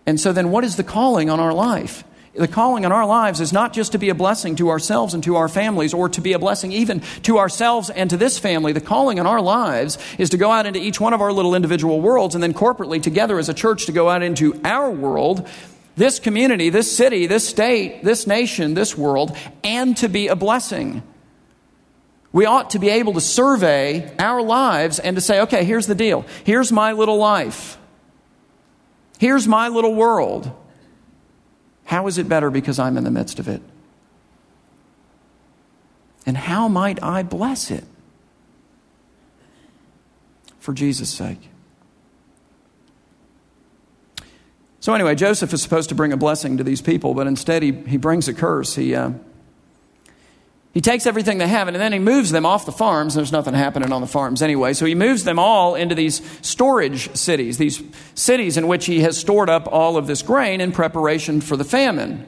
And 0.05 0.19
so 0.19 0.31
then, 0.31 0.51
what 0.51 0.63
is 0.63 0.77
the 0.77 0.83
calling 0.83 1.29
on 1.29 1.39
our 1.39 1.53
life? 1.53 2.03
The 2.39 2.47
calling 2.47 2.85
on 2.85 2.93
our 2.93 3.05
lives 3.05 3.41
is 3.41 3.51
not 3.51 3.73
just 3.73 3.91
to 3.91 3.97
be 3.97 4.07
a 4.07 4.15
blessing 4.15 4.55
to 4.55 4.69
ourselves 4.69 5.13
and 5.13 5.21
to 5.25 5.35
our 5.35 5.49
families, 5.49 5.93
or 5.93 6.07
to 6.07 6.21
be 6.21 6.31
a 6.31 6.39
blessing 6.39 6.71
even 6.71 7.01
to 7.23 7.37
ourselves 7.37 7.89
and 7.89 8.09
to 8.11 8.15
this 8.15 8.39
family. 8.39 8.71
The 8.71 8.79
calling 8.79 9.19
on 9.19 9.27
our 9.27 9.41
lives 9.41 9.97
is 10.17 10.29
to 10.29 10.37
go 10.37 10.49
out 10.49 10.65
into 10.65 10.79
each 10.79 11.01
one 11.01 11.13
of 11.13 11.19
our 11.19 11.33
little 11.33 11.53
individual 11.53 11.99
worlds, 11.99 12.35
and 12.35 12.41
then 12.41 12.53
corporately 12.53 13.03
together 13.03 13.39
as 13.39 13.49
a 13.49 13.53
church 13.53 13.87
to 13.87 13.91
go 13.91 14.07
out 14.07 14.23
into 14.23 14.57
our 14.63 14.89
world, 14.89 15.49
this 15.97 16.17
community, 16.17 16.69
this 16.69 16.89
city, 16.89 17.27
this 17.27 17.45
state, 17.45 18.05
this 18.05 18.25
nation, 18.25 18.73
this 18.73 18.97
world, 18.97 19.35
and 19.61 19.97
to 19.97 20.07
be 20.07 20.29
a 20.29 20.35
blessing. 20.37 21.03
We 22.31 22.45
ought 22.45 22.69
to 22.69 22.79
be 22.79 22.87
able 22.87 23.15
to 23.15 23.21
survey 23.21 24.15
our 24.17 24.41
lives 24.41 24.97
and 24.97 25.17
to 25.17 25.21
say, 25.21 25.41
okay, 25.41 25.65
here's 25.65 25.87
the 25.87 25.95
deal. 25.95 26.23
Here's 26.45 26.71
my 26.71 26.93
little 26.93 27.17
life. 27.17 27.77
Here's 29.19 29.45
my 29.45 29.67
little 29.67 29.93
world. 29.93 30.53
How 31.89 32.05
is 32.05 32.19
it 32.19 32.29
better 32.29 32.51
because 32.51 32.77
I'm 32.77 32.97
in 32.97 33.03
the 33.03 33.09
midst 33.09 33.39
of 33.39 33.47
it? 33.47 33.63
And 36.23 36.37
how 36.37 36.67
might 36.67 37.01
I 37.01 37.23
bless 37.23 37.71
it? 37.71 37.83
For 40.59 40.71
Jesus' 40.71 41.09
sake. 41.09 41.49
So, 44.79 44.93
anyway, 44.93 45.15
Joseph 45.15 45.51
is 45.51 45.63
supposed 45.63 45.89
to 45.89 45.95
bring 45.95 46.13
a 46.13 46.17
blessing 46.17 46.57
to 46.57 46.63
these 46.63 46.79
people, 46.79 47.15
but 47.15 47.25
instead 47.25 47.63
he, 47.63 47.71
he 47.71 47.97
brings 47.97 48.27
a 48.27 48.35
curse. 48.35 48.75
He, 48.75 48.93
uh, 48.93 49.13
he 50.73 50.81
takes 50.81 51.07
everything 51.07 51.39
they 51.39 51.47
have 51.47 51.67
and 51.67 51.75
then 51.77 51.93
he 51.93 51.99
moves 51.99 52.29
them 52.29 52.45
off 52.45 52.65
the 52.65 52.71
farms. 52.71 53.15
There's 53.15 53.31
nothing 53.31 53.55
happening 53.55 53.91
on 53.91 54.01
the 54.01 54.07
farms 54.07 54.41
anyway. 54.41 54.73
So 54.73 54.85
he 54.85 54.93
moves 54.93 55.23
them 55.23 55.39
all 55.39 55.73
into 55.75 55.95
these 55.95 56.21
storage 56.45 57.15
cities, 57.15 57.57
these 57.57 57.81
cities 58.13 58.55
in 58.55 58.67
which 58.67 58.85
he 58.85 59.01
has 59.01 59.17
stored 59.17 59.49
up 59.49 59.67
all 59.71 59.97
of 59.97 60.05
this 60.05 60.21
grain 60.21 60.61
in 60.61 60.71
preparation 60.71 61.41
for 61.41 61.57
the 61.57 61.63
famine. 61.63 62.27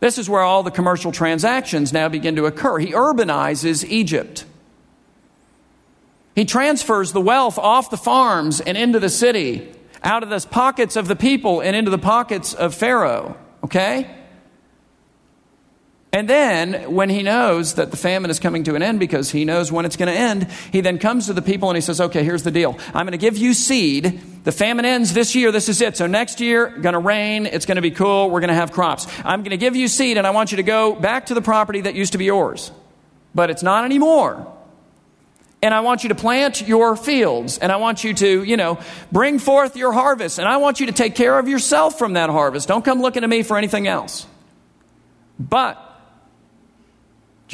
This 0.00 0.16
is 0.16 0.30
where 0.30 0.42
all 0.42 0.62
the 0.62 0.70
commercial 0.70 1.12
transactions 1.12 1.92
now 1.92 2.08
begin 2.08 2.36
to 2.36 2.46
occur. 2.46 2.78
He 2.78 2.92
urbanizes 2.92 3.84
Egypt. 3.84 4.46
He 6.34 6.44
transfers 6.44 7.12
the 7.12 7.20
wealth 7.20 7.58
off 7.58 7.90
the 7.90 7.96
farms 7.96 8.60
and 8.60 8.76
into 8.76 8.98
the 8.98 9.08
city, 9.08 9.72
out 10.02 10.22
of 10.22 10.30
the 10.30 10.46
pockets 10.48 10.96
of 10.96 11.06
the 11.06 11.16
people 11.16 11.60
and 11.60 11.76
into 11.76 11.90
the 11.90 11.98
pockets 11.98 12.54
of 12.54 12.74
Pharaoh. 12.74 13.36
Okay? 13.62 14.10
And 16.14 16.28
then, 16.28 16.94
when 16.94 17.10
he 17.10 17.24
knows 17.24 17.74
that 17.74 17.90
the 17.90 17.96
famine 17.96 18.30
is 18.30 18.38
coming 18.38 18.62
to 18.64 18.76
an 18.76 18.84
end 18.84 19.00
because 19.00 19.32
he 19.32 19.44
knows 19.44 19.72
when 19.72 19.84
it's 19.84 19.96
going 19.96 20.06
to 20.06 20.16
end, 20.16 20.44
he 20.70 20.80
then 20.80 21.00
comes 21.00 21.26
to 21.26 21.32
the 21.32 21.42
people 21.42 21.70
and 21.70 21.76
he 21.76 21.80
says, 21.80 22.00
Okay, 22.00 22.22
here's 22.22 22.44
the 22.44 22.52
deal. 22.52 22.78
I'm 22.94 23.04
going 23.04 23.10
to 23.10 23.18
give 23.18 23.36
you 23.36 23.52
seed. 23.52 24.22
The 24.44 24.52
famine 24.52 24.84
ends 24.84 25.12
this 25.12 25.34
year. 25.34 25.50
This 25.50 25.68
is 25.68 25.80
it. 25.80 25.96
So 25.96 26.06
next 26.06 26.40
year, 26.40 26.68
going 26.68 26.92
to 26.92 27.00
rain. 27.00 27.46
It's 27.46 27.66
going 27.66 27.76
to 27.76 27.82
be 27.82 27.90
cool. 27.90 28.30
We're 28.30 28.38
going 28.38 28.48
to 28.48 28.54
have 28.54 28.70
crops. 28.70 29.08
I'm 29.24 29.40
going 29.40 29.50
to 29.50 29.56
give 29.56 29.74
you 29.74 29.88
seed 29.88 30.16
and 30.16 30.24
I 30.24 30.30
want 30.30 30.52
you 30.52 30.58
to 30.58 30.62
go 30.62 30.94
back 30.94 31.26
to 31.26 31.34
the 31.34 31.42
property 31.42 31.80
that 31.80 31.96
used 31.96 32.12
to 32.12 32.18
be 32.18 32.26
yours. 32.26 32.70
But 33.34 33.50
it's 33.50 33.64
not 33.64 33.84
anymore. 33.84 34.52
And 35.64 35.74
I 35.74 35.80
want 35.80 36.04
you 36.04 36.10
to 36.10 36.14
plant 36.14 36.62
your 36.62 36.94
fields 36.94 37.58
and 37.58 37.72
I 37.72 37.76
want 37.76 38.04
you 38.04 38.14
to, 38.14 38.44
you 38.44 38.56
know, 38.56 38.78
bring 39.10 39.40
forth 39.40 39.76
your 39.76 39.92
harvest 39.92 40.38
and 40.38 40.46
I 40.46 40.58
want 40.58 40.78
you 40.78 40.86
to 40.86 40.92
take 40.92 41.16
care 41.16 41.36
of 41.40 41.48
yourself 41.48 41.98
from 41.98 42.12
that 42.12 42.30
harvest. 42.30 42.68
Don't 42.68 42.84
come 42.84 43.02
looking 43.02 43.22
to 43.22 43.28
me 43.28 43.42
for 43.42 43.58
anything 43.58 43.88
else. 43.88 44.28
But 45.40 45.90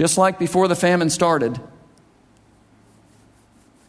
just 0.00 0.16
like 0.16 0.38
before 0.38 0.66
the 0.66 0.74
famine 0.74 1.10
started, 1.10 1.60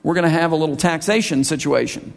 we're 0.03 0.13
going 0.13 0.25
to 0.25 0.29
have 0.29 0.51
a 0.51 0.57
little 0.57 0.75
taxation 0.75 1.45
situation. 1.45 2.13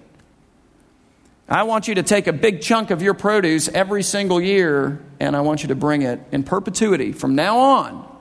I 1.49 1.63
want 1.63 1.87
you 1.87 1.95
to 1.95 2.03
take 2.03 2.27
a 2.27 2.33
big 2.33 2.61
chunk 2.61 2.91
of 2.91 3.03
your 3.03 3.15
produce 3.15 3.69
every 3.69 4.03
single 4.03 4.41
year, 4.41 5.01
and 5.21 5.37
I 5.37 5.43
want 5.43 5.63
you 5.63 5.69
to 5.69 5.77
bring 5.77 6.03
it 6.03 6.19
in 6.33 6.43
perpetuity 6.43 7.13
from 7.13 7.37
now 7.37 7.57
on 7.57 8.19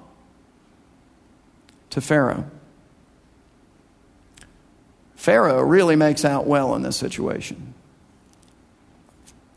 to 1.89 2.01
Pharaoh. 2.01 2.45
Pharaoh 5.15 5.63
really 5.63 5.95
makes 5.95 6.23
out 6.23 6.45
well 6.45 6.75
in 6.75 6.83
this 6.83 6.97
situation. 6.97 7.73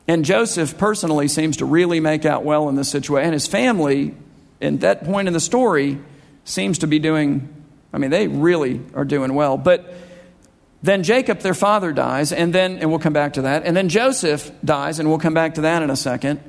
And 0.09 0.25
Joseph 0.25 0.79
personally 0.79 1.29
seems 1.29 1.59
to 1.59 1.67
really 1.67 2.01
make 2.01 2.25
out 2.25 2.43
well 2.43 2.71
in 2.71 2.75
this 2.75 2.89
situation. 2.89 3.23
And 3.27 3.35
his 3.35 3.47
family 3.47 4.15
and 4.61 4.81
that 4.81 5.05
point 5.05 5.29
in 5.29 5.35
the 5.35 5.41
story 5.41 5.99
seems 6.45 6.79
to 6.79 6.87
be 6.87 6.99
doing, 6.99 7.65
I 7.93 7.99
mean, 7.99 8.11
they 8.11 8.29
really 8.29 8.81
are 8.95 9.05
doing 9.05 9.35
well. 9.35 9.57
But 9.57 9.93
then 10.83 11.03
Jacob, 11.03 11.41
their 11.41 11.55
father, 11.55 11.93
dies, 11.93 12.33
and 12.33 12.55
then, 12.55 12.79
and 12.79 12.91
we'll 12.91 12.99
come 12.99 13.13
back 13.13 13.35
to 13.35 13.43
that. 13.43 13.65
And 13.65 13.77
then 13.77 13.89
Joseph 13.89 14.51
dies, 14.65 14.99
and 14.99 15.09
we'll 15.09 15.19
come 15.19 15.35
back 15.35 15.55
to 15.55 15.63
that 15.63 15.83
in 15.83 15.91
a 15.91 15.97
second. 15.97 16.41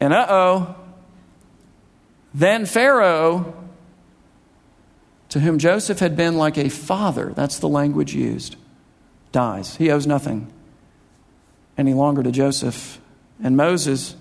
And 0.00 0.12
uh 0.12 0.26
oh, 0.28 0.76
then 2.34 2.66
Pharaoh, 2.66 3.54
to 5.28 5.40
whom 5.40 5.58
Joseph 5.58 5.98
had 5.98 6.16
been 6.16 6.36
like 6.36 6.58
a 6.58 6.68
father, 6.68 7.32
that's 7.34 7.58
the 7.58 7.68
language 7.68 8.14
used, 8.14 8.56
dies. 9.32 9.76
He 9.76 9.90
owes 9.90 10.06
nothing 10.06 10.52
any 11.76 11.94
longer 11.94 12.22
to 12.22 12.30
Joseph. 12.30 13.00
And 13.42 13.56
Moses 13.56 14.16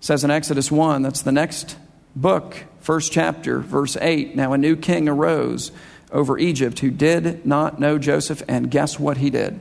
says 0.00 0.24
in 0.24 0.30
Exodus 0.30 0.70
1, 0.70 1.02
that's 1.02 1.22
the 1.22 1.32
next 1.32 1.76
book, 2.14 2.64
first 2.80 3.12
chapter, 3.12 3.58
verse 3.58 3.96
8. 4.00 4.36
Now 4.36 4.52
a 4.52 4.58
new 4.58 4.76
king 4.76 5.08
arose 5.08 5.72
over 6.10 6.38
Egypt 6.38 6.80
who 6.80 6.90
did 6.90 7.46
not 7.46 7.80
know 7.80 7.98
Joseph, 7.98 8.42
and 8.46 8.70
guess 8.70 8.98
what 8.98 9.16
he 9.16 9.30
did? 9.30 9.58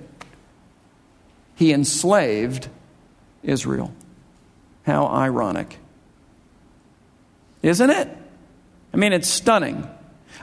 He 1.55 1.71
enslaved 1.71 2.67
Israel. 3.43 3.93
How 4.83 5.07
ironic. 5.07 5.77
Isn't 7.61 7.89
it? 7.89 8.09
I 8.93 8.97
mean, 8.97 9.13
it's 9.13 9.29
stunning. 9.29 9.87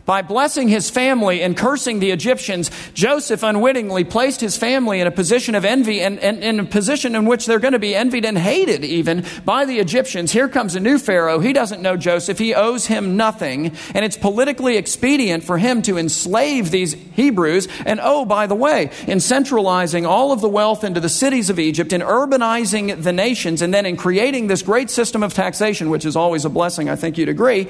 By 0.05 0.23
blessing 0.23 0.69
his 0.69 0.89
family 0.89 1.43
and 1.43 1.57
cursing 1.57 1.99
the 1.99 2.11
Egyptians, 2.13 2.71
Joseph 2.95 3.43
unwittingly 3.43 4.05
placed 4.05 4.41
his 4.41 4.57
family 4.57 5.01
in 5.01 5.07
a 5.07 5.11
position 5.11 5.55
of 5.55 5.65
envy 5.65 6.01
and, 6.01 6.19
and, 6.21 6.43
in 6.43 6.61
a 6.61 6.65
position 6.65 7.15
in 7.15 7.27
which 7.27 7.45
they're 7.45 7.59
going 7.59 7.73
to 7.73 7.79
be 7.79 7.95
envied 7.95 8.25
and 8.25 8.39
hated 8.39 8.85
even 8.85 9.25
by 9.45 9.65
the 9.67 9.79
Egyptians. 9.79 10.33
Here 10.33 10.49
comes 10.49 10.75
a 10.75 10.81
new 10.81 10.99
Pharaoh. 10.99 11.41
He 11.41 11.53
doesn't 11.53 11.83
know 11.83 11.97
Joseph. 11.97 12.39
He 12.39 12.55
owes 12.55 12.87
him 12.87 13.17
nothing. 13.17 13.73
And 13.95 14.05
it's 14.05 14.17
politically 14.17 14.77
expedient 14.77 15.45
for 15.45 15.59
him 15.59 15.83
to 15.83 15.99
enslave 15.99 16.71
these 16.71 16.95
Hebrews. 16.95 17.69
And 17.85 18.01
oh, 18.03 18.25
by 18.25 18.47
the 18.47 18.55
way, 18.55 18.91
in 19.07 19.21
centralizing 19.21 20.07
all 20.07 20.33
of 20.33 20.41
the 20.41 20.49
wealth 20.49 20.85
into 20.85 21.01
the 21.01 21.09
cities 21.09 21.51
of 21.51 21.59
Egypt, 21.59 21.93
in 21.93 22.01
urbanizing 22.01 23.03
the 23.03 23.13
nations, 23.13 23.61
and 23.61 23.75
then 23.75 23.85
in 23.85 23.97
creating 23.97 24.47
this 24.47 24.63
great 24.63 24.89
system 24.89 25.23
of 25.23 25.35
taxation, 25.35 25.91
which 25.91 26.07
is 26.07 26.17
always 26.17 26.45
a 26.45 26.51
blessing, 26.51 26.89
I 26.89 26.97
think 26.97 27.19
you'd 27.19 27.29
agree 27.29 27.69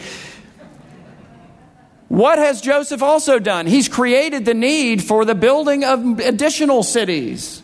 what 2.09 2.38
has 2.38 2.61
Joseph 2.61 3.03
also 3.03 3.38
done? 3.38 3.66
He's 3.66 3.88
created 3.88 4.44
the 4.44 4.55
need 4.55 5.05
for 5.05 5.25
the 5.25 5.35
building 5.35 5.85
of 5.85 6.21
additional 6.21 6.83
cities. 6.83 7.62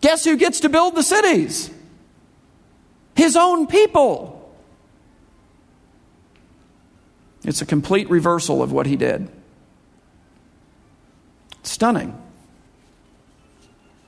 Guess 0.00 0.24
who 0.24 0.36
gets 0.36 0.60
to 0.60 0.68
build 0.68 0.94
the 0.94 1.02
cities? 1.02 1.70
His 3.16 3.36
own 3.36 3.66
people. 3.66 4.34
It's 7.44 7.62
a 7.62 7.66
complete 7.66 8.10
reversal 8.10 8.62
of 8.62 8.72
what 8.72 8.86
he 8.86 8.96
did. 8.96 9.28
Stunning. 11.62 12.16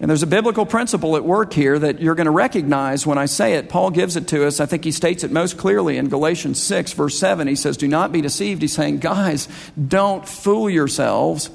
And 0.01 0.09
there's 0.09 0.23
a 0.23 0.27
biblical 0.27 0.65
principle 0.65 1.15
at 1.17 1.25
work 1.25 1.53
here 1.53 1.79
that 1.79 2.01
you're 2.01 2.15
going 2.15 2.25
to 2.25 2.31
recognize 2.31 3.07
when 3.07 3.19
I 3.19 3.27
say 3.27 3.55
it. 3.55 3.69
Paul 3.69 3.91
gives 3.91 4.17
it 4.17 4.29
to 4.29 4.47
us. 4.47 4.59
I 4.59 4.65
think 4.65 4.83
he 4.83 4.93
states 4.93 5.25
it 5.25 5.31
most 5.31 5.59
clearly 5.59 5.99
in 5.99 6.09
Galatians 6.09 6.61
6, 6.63 6.95
verse 6.95 7.19
7. 7.19 7.47
He 7.47 7.55
says, 7.55 7.77
Do 7.77 7.87
not 7.87 8.11
be 8.11 8.23
deceived. 8.23 8.63
He's 8.63 8.73
saying, 8.73 9.01
Guys, 9.01 9.47
don't 9.89 10.27
fool 10.27 10.71
yourselves. 10.71 11.51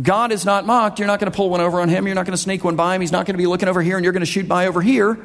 God 0.00 0.30
is 0.30 0.44
not 0.44 0.66
mocked. 0.66 0.98
You're 0.98 1.08
not 1.08 1.20
going 1.20 1.32
to 1.32 1.36
pull 1.36 1.48
one 1.48 1.62
over 1.62 1.80
on 1.80 1.88
him. 1.88 2.06
You're 2.06 2.14
not 2.14 2.26
going 2.26 2.36
to 2.36 2.42
sneak 2.42 2.62
one 2.62 2.76
by 2.76 2.94
him. 2.94 3.00
He's 3.00 3.12
not 3.12 3.24
going 3.24 3.32
to 3.34 3.38
be 3.38 3.46
looking 3.46 3.68
over 3.68 3.80
here 3.80 3.96
and 3.96 4.04
you're 4.04 4.12
going 4.12 4.20
to 4.20 4.26
shoot 4.26 4.46
by 4.46 4.66
over 4.66 4.82
here. 4.82 5.18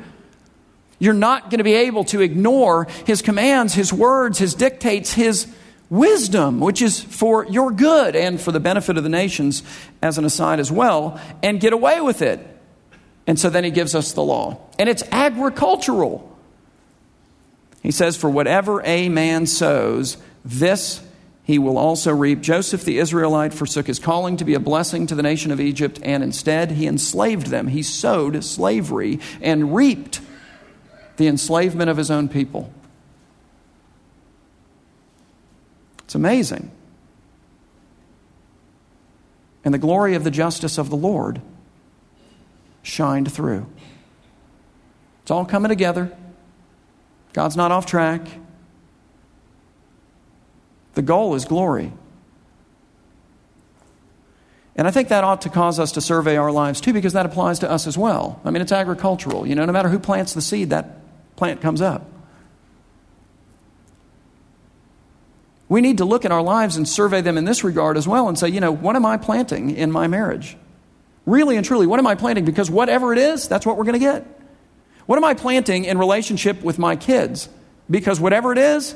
You're 0.98 1.14
not 1.14 1.50
going 1.50 1.58
to 1.58 1.66
be 1.66 1.74
able 1.74 2.06
to 2.06 2.22
ignore 2.22 2.88
his 3.06 3.22
commands, 3.22 3.74
his 3.74 3.92
words, 3.92 4.38
his 4.38 4.54
dictates, 4.54 5.12
his 5.12 5.48
wisdom, 5.90 6.62
which 6.62 6.82
is 6.82 7.02
for 7.02 7.46
your 7.48 7.72
good 7.72 8.16
and 8.16 8.40
for 8.40 8.54
the 8.54 8.62
benefit 8.62 8.98
of 8.98 9.04
the 9.04 9.10
nations 9.10 9.62
as 10.02 10.18
an 10.18 10.24
aside 10.24 10.60
as 10.60 10.72
well, 10.72 11.20
and 11.44 11.60
get 11.60 11.74
away 11.74 12.00
with 12.00 12.22
it. 12.22 12.48
And 13.32 13.40
so 13.40 13.50
then 13.50 13.64
he 13.64 13.72
gives 13.72 13.96
us 13.96 14.12
the 14.12 14.22
law. 14.22 14.58
And 14.78 14.90
it's 14.90 15.04
agricultural. 15.10 16.38
He 17.82 17.92
says, 17.92 18.18
For 18.18 18.30
whatever 18.30 18.86
a 18.86 19.08
man 19.08 19.46
sows, 19.46 20.18
this 20.44 21.02
he 21.46 21.58
will 21.58 21.78
also 21.78 22.12
reap. 22.12 22.42
Joseph 22.42 22.84
the 22.84 22.98
Israelite 22.98 23.54
forsook 23.54 23.88
his 23.88 24.00
calling 24.00 24.36
to 24.36 24.44
be 24.44 24.54
a 24.54 24.60
blessing 24.60 25.08
to 25.08 25.16
the 25.16 25.24
nation 25.24 25.50
of 25.50 25.62
Egypt, 25.62 25.98
and 26.04 26.24
instead 26.24 26.72
he 26.72 26.86
enslaved 26.86 27.48
them. 27.48 27.70
He 27.70 27.84
sowed 27.84 28.44
slavery 28.44 29.22
and 29.42 29.74
reaped 29.74 30.20
the 31.16 31.28
enslavement 31.28 31.90
of 31.90 31.96
his 31.96 32.12
own 32.12 32.28
people. 32.28 32.70
It's 36.04 36.16
amazing. 36.16 36.70
And 39.64 39.74
the 39.74 39.78
glory 39.78 40.16
of 40.16 40.26
the 40.26 40.32
justice 40.32 40.78
of 40.78 40.90
the 40.90 40.98
Lord 40.98 41.42
shined 42.84 43.32
through. 43.32 43.66
It's 45.22 45.32
all 45.32 45.46
coming 45.46 45.70
together. 45.70 46.16
God's 47.34 47.56
not 47.56 47.72
off 47.72 47.86
track. 47.86 48.22
The 50.94 51.02
goal 51.02 51.36
is 51.36 51.46
glory. 51.46 51.94
And 54.76 54.88
I 54.88 54.92
think 54.92 55.10
that 55.10 55.24
ought 55.24 55.42
to 55.42 55.50
cause 55.50 55.80
us 55.80 55.92
to 55.94 56.02
survey 56.02 56.38
our 56.38 56.52
lives 56.52 56.82
too, 56.82 56.94
because 56.94 57.14
that 57.14 57.26
applies 57.26 57.60
to 57.60 57.70
us 57.70 57.88
as 57.88 57.98
well. 57.98 58.42
I 58.44 58.52
mean, 58.52 58.62
it's 58.62 58.72
agricultural. 58.72 59.46
You 59.46 59.56
know, 59.56 59.66
no 59.66 59.72
matter 59.72 59.90
who 59.90 60.00
plants 60.00 60.34
the 60.34 60.42
seed, 60.42 60.70
that 60.72 61.02
plant 61.36 61.62
comes 61.62 61.82
up. 61.82 62.08
We 65.70 65.80
need 65.80 66.00
to 66.00 66.06
look 66.06 66.26
at 66.26 66.32
our 66.32 66.42
lives 66.42 66.76
and 66.76 66.88
survey 66.88 67.22
them 67.22 67.38
in 67.38 67.46
this 67.46 67.64
regard 67.64 67.96
as 67.96 68.06
well 68.08 68.28
and 68.28 68.38
say, 68.38 68.50
you 68.50 68.60
know, 68.60 68.72
what 68.72 68.96
am 68.98 69.06
I 69.06 69.16
planting 69.16 69.70
in 69.70 69.90
my 69.92 70.08
marriage? 70.08 70.58
Really 71.26 71.56
and 71.56 71.66
truly, 71.66 71.88
what 71.88 72.00
am 72.00 72.08
I 72.08 72.16
planting? 72.16 72.46
Because 72.46 72.70
whatever 72.70 73.14
it 73.14 73.20
is, 73.20 73.48
that's 73.48 73.66
what 73.66 73.78
we're 73.78 73.84
going 73.84 73.94
to 73.94 74.00
get. 74.00 74.26
What 75.06 75.18
am 75.18 75.24
I 75.24 75.34
planting 75.34 75.86
in 75.86 75.98
relationship 75.98 76.62
with 76.64 76.80
my 76.80 76.96
kids? 76.96 77.50
Because 77.90 78.20
whatever 78.20 78.52
it 78.52 78.58
is, 78.58 78.96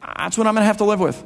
that's 0.00 0.36
what 0.36 0.46
I'm 0.46 0.54
going 0.54 0.62
to 0.62 0.66
have 0.66 0.78
to 0.78 0.84
live 0.84 1.00
with. 1.00 1.22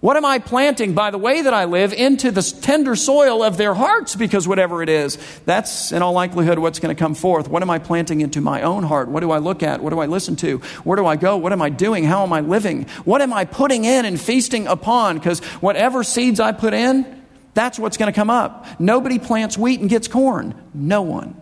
What 0.00 0.18
am 0.18 0.26
I 0.26 0.38
planting 0.38 0.92
by 0.92 1.10
the 1.10 1.16
way 1.16 1.40
that 1.40 1.54
I 1.54 1.64
live 1.64 1.94
into 1.94 2.30
the 2.30 2.42
tender 2.42 2.94
soil 2.94 3.42
of 3.42 3.56
their 3.56 3.72
hearts? 3.72 4.14
Because 4.14 4.46
whatever 4.46 4.82
it 4.82 4.90
is, 4.90 5.16
that's 5.46 5.92
in 5.92 6.02
all 6.02 6.12
likelihood 6.12 6.58
what's 6.58 6.78
going 6.78 6.94
to 6.94 6.98
come 6.98 7.14
forth. 7.14 7.48
What 7.48 7.62
am 7.62 7.70
I 7.70 7.78
planting 7.78 8.20
into 8.20 8.42
my 8.42 8.60
own 8.60 8.82
heart? 8.82 9.08
What 9.08 9.20
do 9.20 9.30
I 9.30 9.38
look 9.38 9.62
at? 9.62 9.82
What 9.82 9.90
do 9.90 10.00
I 10.00 10.06
listen 10.06 10.36
to? 10.36 10.58
Where 10.84 10.96
do 10.96 11.06
I 11.06 11.16
go? 11.16 11.38
What 11.38 11.54
am 11.54 11.62
I 11.62 11.70
doing? 11.70 12.04
How 12.04 12.22
am 12.22 12.34
I 12.34 12.40
living? 12.40 12.84
What 13.06 13.22
am 13.22 13.32
I 13.32 13.46
putting 13.46 13.86
in 13.86 14.04
and 14.04 14.20
feasting 14.20 14.66
upon? 14.66 15.16
Because 15.16 15.40
whatever 15.62 16.04
seeds 16.04 16.38
I 16.38 16.52
put 16.52 16.74
in, 16.74 17.23
that's 17.54 17.78
what's 17.78 17.96
going 17.96 18.12
to 18.12 18.16
come 18.16 18.30
up. 18.30 18.66
Nobody 18.80 19.18
plants 19.18 19.56
wheat 19.56 19.80
and 19.80 19.88
gets 19.88 20.08
corn. 20.08 20.54
No 20.74 21.02
one. 21.02 21.40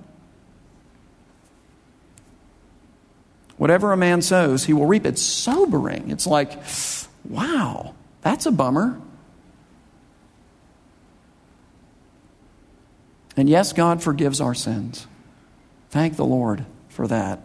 Whatever 3.56 3.92
a 3.92 3.96
man 3.96 4.22
sows, 4.22 4.64
he 4.64 4.72
will 4.72 4.86
reap. 4.86 5.06
It's 5.06 5.22
sobering. 5.22 6.10
It's 6.10 6.26
like, 6.26 6.62
wow, 7.28 7.94
that's 8.20 8.46
a 8.46 8.52
bummer. 8.52 9.00
And 13.36 13.48
yes, 13.48 13.72
God 13.72 14.02
forgives 14.02 14.40
our 14.40 14.54
sins. 14.54 15.06
Thank 15.90 16.16
the 16.16 16.24
Lord 16.24 16.66
for 16.88 17.06
that. 17.06 17.40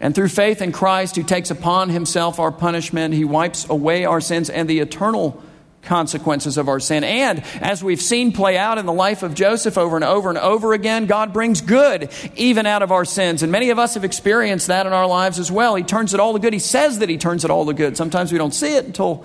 And 0.00 0.14
through 0.14 0.28
faith 0.28 0.60
in 0.60 0.72
Christ, 0.72 1.16
who 1.16 1.22
takes 1.22 1.50
upon 1.50 1.90
himself 1.90 2.40
our 2.40 2.50
punishment, 2.50 3.14
he 3.14 3.24
wipes 3.24 3.68
away 3.68 4.04
our 4.04 4.20
sins 4.20 4.50
and 4.50 4.68
the 4.68 4.80
eternal 4.80 5.42
consequences 5.84 6.58
of 6.58 6.68
our 6.68 6.80
sin. 6.80 7.04
And 7.04 7.42
as 7.60 7.82
we've 7.84 8.00
seen 8.00 8.32
play 8.32 8.56
out 8.56 8.78
in 8.78 8.86
the 8.86 8.92
life 8.92 9.22
of 9.22 9.34
Joseph 9.34 9.78
over 9.78 9.96
and 9.96 10.04
over 10.04 10.28
and 10.28 10.38
over 10.38 10.72
again, 10.72 11.06
God 11.06 11.32
brings 11.32 11.60
good 11.60 12.10
even 12.36 12.66
out 12.66 12.82
of 12.82 12.92
our 12.92 13.04
sins. 13.04 13.42
And 13.42 13.52
many 13.52 13.70
of 13.70 13.78
us 13.78 13.94
have 13.94 14.04
experienced 14.04 14.66
that 14.68 14.86
in 14.86 14.92
our 14.92 15.06
lives 15.06 15.38
as 15.38 15.50
well. 15.50 15.74
He 15.74 15.82
turns 15.82 16.14
it 16.14 16.20
all 16.20 16.32
to 16.32 16.38
good. 16.38 16.52
He 16.52 16.58
says 16.58 16.98
that 16.98 17.08
He 17.08 17.18
turns 17.18 17.44
it 17.44 17.50
all 17.50 17.66
to 17.66 17.74
good. 17.74 17.96
Sometimes 17.96 18.32
we 18.32 18.38
don't 18.38 18.54
see 18.54 18.76
it 18.76 18.84
until 18.84 19.24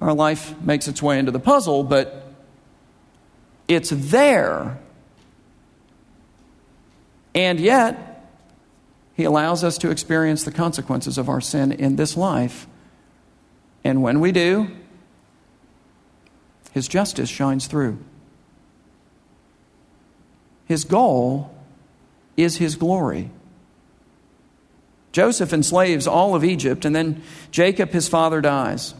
our 0.00 0.14
life 0.14 0.58
makes 0.60 0.88
its 0.88 1.02
way 1.02 1.18
into 1.18 1.32
the 1.32 1.40
puzzle, 1.40 1.82
but 1.82 2.24
it's 3.66 3.90
there. 3.90 4.78
And 7.34 7.60
yet, 7.60 8.26
He 9.14 9.24
allows 9.24 9.62
us 9.64 9.78
to 9.78 9.90
experience 9.90 10.44
the 10.44 10.52
consequences 10.52 11.18
of 11.18 11.28
our 11.28 11.40
sin 11.40 11.72
in 11.72 11.96
this 11.96 12.16
life. 12.16 12.66
And 13.84 14.02
when 14.02 14.20
we 14.20 14.32
do, 14.32 14.70
his 16.72 16.88
justice 16.88 17.28
shines 17.28 17.66
through. 17.66 17.98
His 20.66 20.84
goal 20.84 21.54
is 22.36 22.58
His 22.58 22.76
glory. 22.76 23.30
Joseph 25.12 25.52
enslaves 25.52 26.06
all 26.06 26.34
of 26.34 26.44
Egypt, 26.44 26.84
and 26.84 26.94
then 26.94 27.22
Jacob, 27.50 27.90
his 27.90 28.08
father, 28.08 28.40
dies. 28.40 28.94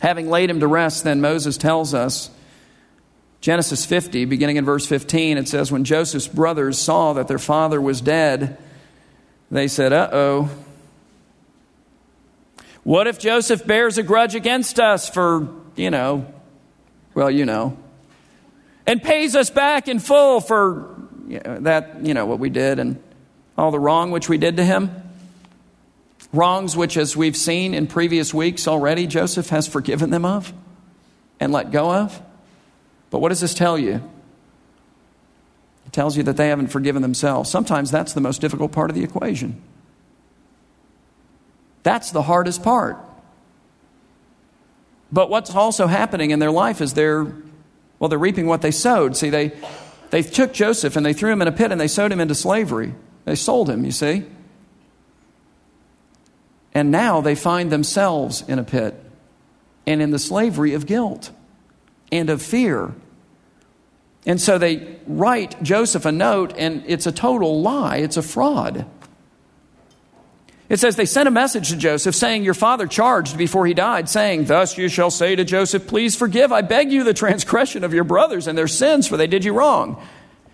Having 0.00 0.30
laid 0.30 0.48
him 0.50 0.60
to 0.60 0.66
rest, 0.66 1.04
then 1.04 1.20
Moses 1.20 1.56
tells 1.58 1.92
us, 1.92 2.30
Genesis 3.40 3.84
50, 3.86 4.24
beginning 4.24 4.56
in 4.56 4.64
verse 4.64 4.86
15, 4.86 5.38
it 5.38 5.48
says, 5.48 5.70
When 5.70 5.84
Joseph's 5.84 6.26
brothers 6.26 6.78
saw 6.78 7.12
that 7.12 7.28
their 7.28 7.38
father 7.38 7.80
was 7.80 8.00
dead, 8.00 8.58
they 9.50 9.68
said, 9.68 9.92
Uh 9.92 10.08
oh. 10.12 10.50
What 12.82 13.06
if 13.06 13.18
Joseph 13.18 13.66
bears 13.66 13.98
a 13.98 14.02
grudge 14.02 14.34
against 14.34 14.80
us 14.80 15.08
for, 15.08 15.48
you 15.80 15.90
know, 15.90 16.26
well, 17.14 17.30
you 17.30 17.46
know, 17.46 17.76
and 18.86 19.02
pays 19.02 19.34
us 19.34 19.50
back 19.50 19.88
in 19.88 19.98
full 19.98 20.40
for 20.40 20.94
that, 21.26 22.04
you 22.04 22.12
know, 22.12 22.26
what 22.26 22.38
we 22.38 22.50
did 22.50 22.78
and 22.78 23.02
all 23.56 23.70
the 23.70 23.78
wrong 23.78 24.10
which 24.10 24.28
we 24.28 24.36
did 24.36 24.58
to 24.58 24.64
him. 24.64 24.90
Wrongs 26.32 26.76
which, 26.76 26.96
as 26.96 27.16
we've 27.16 27.36
seen 27.36 27.74
in 27.74 27.86
previous 27.86 28.32
weeks 28.32 28.68
already, 28.68 29.06
Joseph 29.06 29.48
has 29.48 29.66
forgiven 29.66 30.10
them 30.10 30.24
of 30.24 30.52
and 31.40 31.50
let 31.50 31.72
go 31.72 31.92
of. 31.92 32.20
But 33.10 33.20
what 33.20 33.30
does 33.30 33.40
this 33.40 33.54
tell 33.54 33.76
you? 33.76 33.94
It 35.86 35.92
tells 35.92 36.16
you 36.16 36.22
that 36.24 36.36
they 36.36 36.48
haven't 36.48 36.68
forgiven 36.68 37.02
themselves. 37.02 37.50
Sometimes 37.50 37.90
that's 37.90 38.12
the 38.12 38.20
most 38.20 38.40
difficult 38.40 38.70
part 38.70 38.90
of 38.90 38.96
the 38.96 39.02
equation. 39.02 39.60
That's 41.82 42.12
the 42.12 42.22
hardest 42.22 42.62
part. 42.62 42.98
But 45.12 45.30
what's 45.30 45.54
also 45.54 45.86
happening 45.86 46.30
in 46.30 46.38
their 46.38 46.50
life 46.50 46.80
is 46.80 46.94
they're, 46.94 47.24
well, 47.98 48.08
they're 48.08 48.18
reaping 48.18 48.46
what 48.46 48.62
they 48.62 48.70
sowed. 48.70 49.16
See, 49.16 49.30
they, 49.30 49.52
they 50.10 50.22
took 50.22 50.52
Joseph 50.52 50.96
and 50.96 51.04
they 51.04 51.12
threw 51.12 51.32
him 51.32 51.42
in 51.42 51.48
a 51.48 51.52
pit 51.52 51.72
and 51.72 51.80
they 51.80 51.88
sowed 51.88 52.12
him 52.12 52.20
into 52.20 52.34
slavery. 52.34 52.94
They 53.24 53.34
sold 53.34 53.68
him, 53.68 53.84
you 53.84 53.92
see. 53.92 54.24
And 56.72 56.90
now 56.90 57.20
they 57.20 57.34
find 57.34 57.70
themselves 57.70 58.44
in 58.46 58.58
a 58.58 58.64
pit 58.64 58.94
and 59.86 60.00
in 60.00 60.10
the 60.10 60.18
slavery 60.18 60.74
of 60.74 60.86
guilt 60.86 61.30
and 62.12 62.30
of 62.30 62.40
fear. 62.40 62.94
And 64.26 64.40
so 64.40 64.58
they 64.58 64.98
write 65.06 65.60
Joseph 65.62 66.04
a 66.04 66.12
note, 66.12 66.54
and 66.56 66.84
it's 66.86 67.06
a 67.06 67.12
total 67.12 67.62
lie, 67.62 67.96
it's 67.96 68.16
a 68.16 68.22
fraud. 68.22 68.86
It 70.70 70.78
says 70.78 70.94
they 70.94 71.04
sent 71.04 71.26
a 71.26 71.32
message 71.32 71.70
to 71.70 71.76
Joseph 71.76 72.14
saying, 72.14 72.44
Your 72.44 72.54
father 72.54 72.86
charged 72.86 73.36
before 73.36 73.66
he 73.66 73.74
died, 73.74 74.08
saying, 74.08 74.44
Thus 74.44 74.78
you 74.78 74.88
shall 74.88 75.10
say 75.10 75.34
to 75.34 75.44
Joseph, 75.44 75.88
Please 75.88 76.14
forgive, 76.14 76.52
I 76.52 76.62
beg 76.62 76.92
you, 76.92 77.02
the 77.02 77.12
transgression 77.24 77.82
of 77.82 77.92
your 77.92 78.04
brothers 78.04 78.46
and 78.46 78.56
their 78.56 78.68
sins, 78.68 79.08
for 79.08 79.16
they 79.16 79.26
did 79.26 79.44
you 79.44 79.52
wrong. 79.52 80.00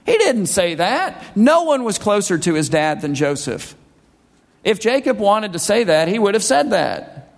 He 0.06 0.16
didn't 0.16 0.46
say 0.46 0.76
that. 0.76 1.22
No 1.36 1.64
one 1.64 1.84
was 1.84 1.98
closer 1.98 2.38
to 2.38 2.54
his 2.54 2.70
dad 2.70 3.02
than 3.02 3.14
Joseph. 3.14 3.76
If 4.64 4.80
Jacob 4.80 5.18
wanted 5.18 5.52
to 5.52 5.58
say 5.58 5.84
that, 5.84 6.08
he 6.08 6.18
would 6.18 6.32
have 6.32 6.42
said 6.42 6.70
that. 6.70 7.36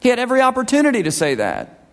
He 0.00 0.10
had 0.10 0.18
every 0.18 0.42
opportunity 0.42 1.02
to 1.04 1.10
say 1.10 1.36
that. 1.36 1.86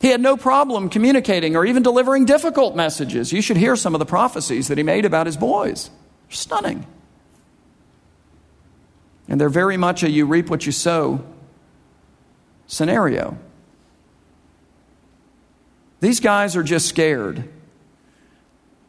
He 0.00 0.08
had 0.08 0.22
no 0.22 0.38
problem 0.38 0.88
communicating 0.88 1.54
or 1.54 1.66
even 1.66 1.82
delivering 1.82 2.24
difficult 2.24 2.74
messages. 2.74 3.30
You 3.30 3.42
should 3.42 3.58
hear 3.58 3.76
some 3.76 3.94
of 3.94 3.98
the 3.98 4.06
prophecies 4.06 4.68
that 4.68 4.78
he 4.78 4.84
made 4.84 5.04
about 5.04 5.26
his 5.26 5.36
boys. 5.36 5.90
Stunning. 6.30 6.86
And 9.30 9.40
they're 9.40 9.48
very 9.48 9.76
much 9.76 10.02
a 10.02 10.10
you 10.10 10.26
reap 10.26 10.50
what 10.50 10.66
you 10.66 10.72
sow 10.72 11.24
scenario. 12.66 13.38
These 16.00 16.20
guys 16.20 16.56
are 16.56 16.62
just 16.62 16.88
scared. 16.88 17.48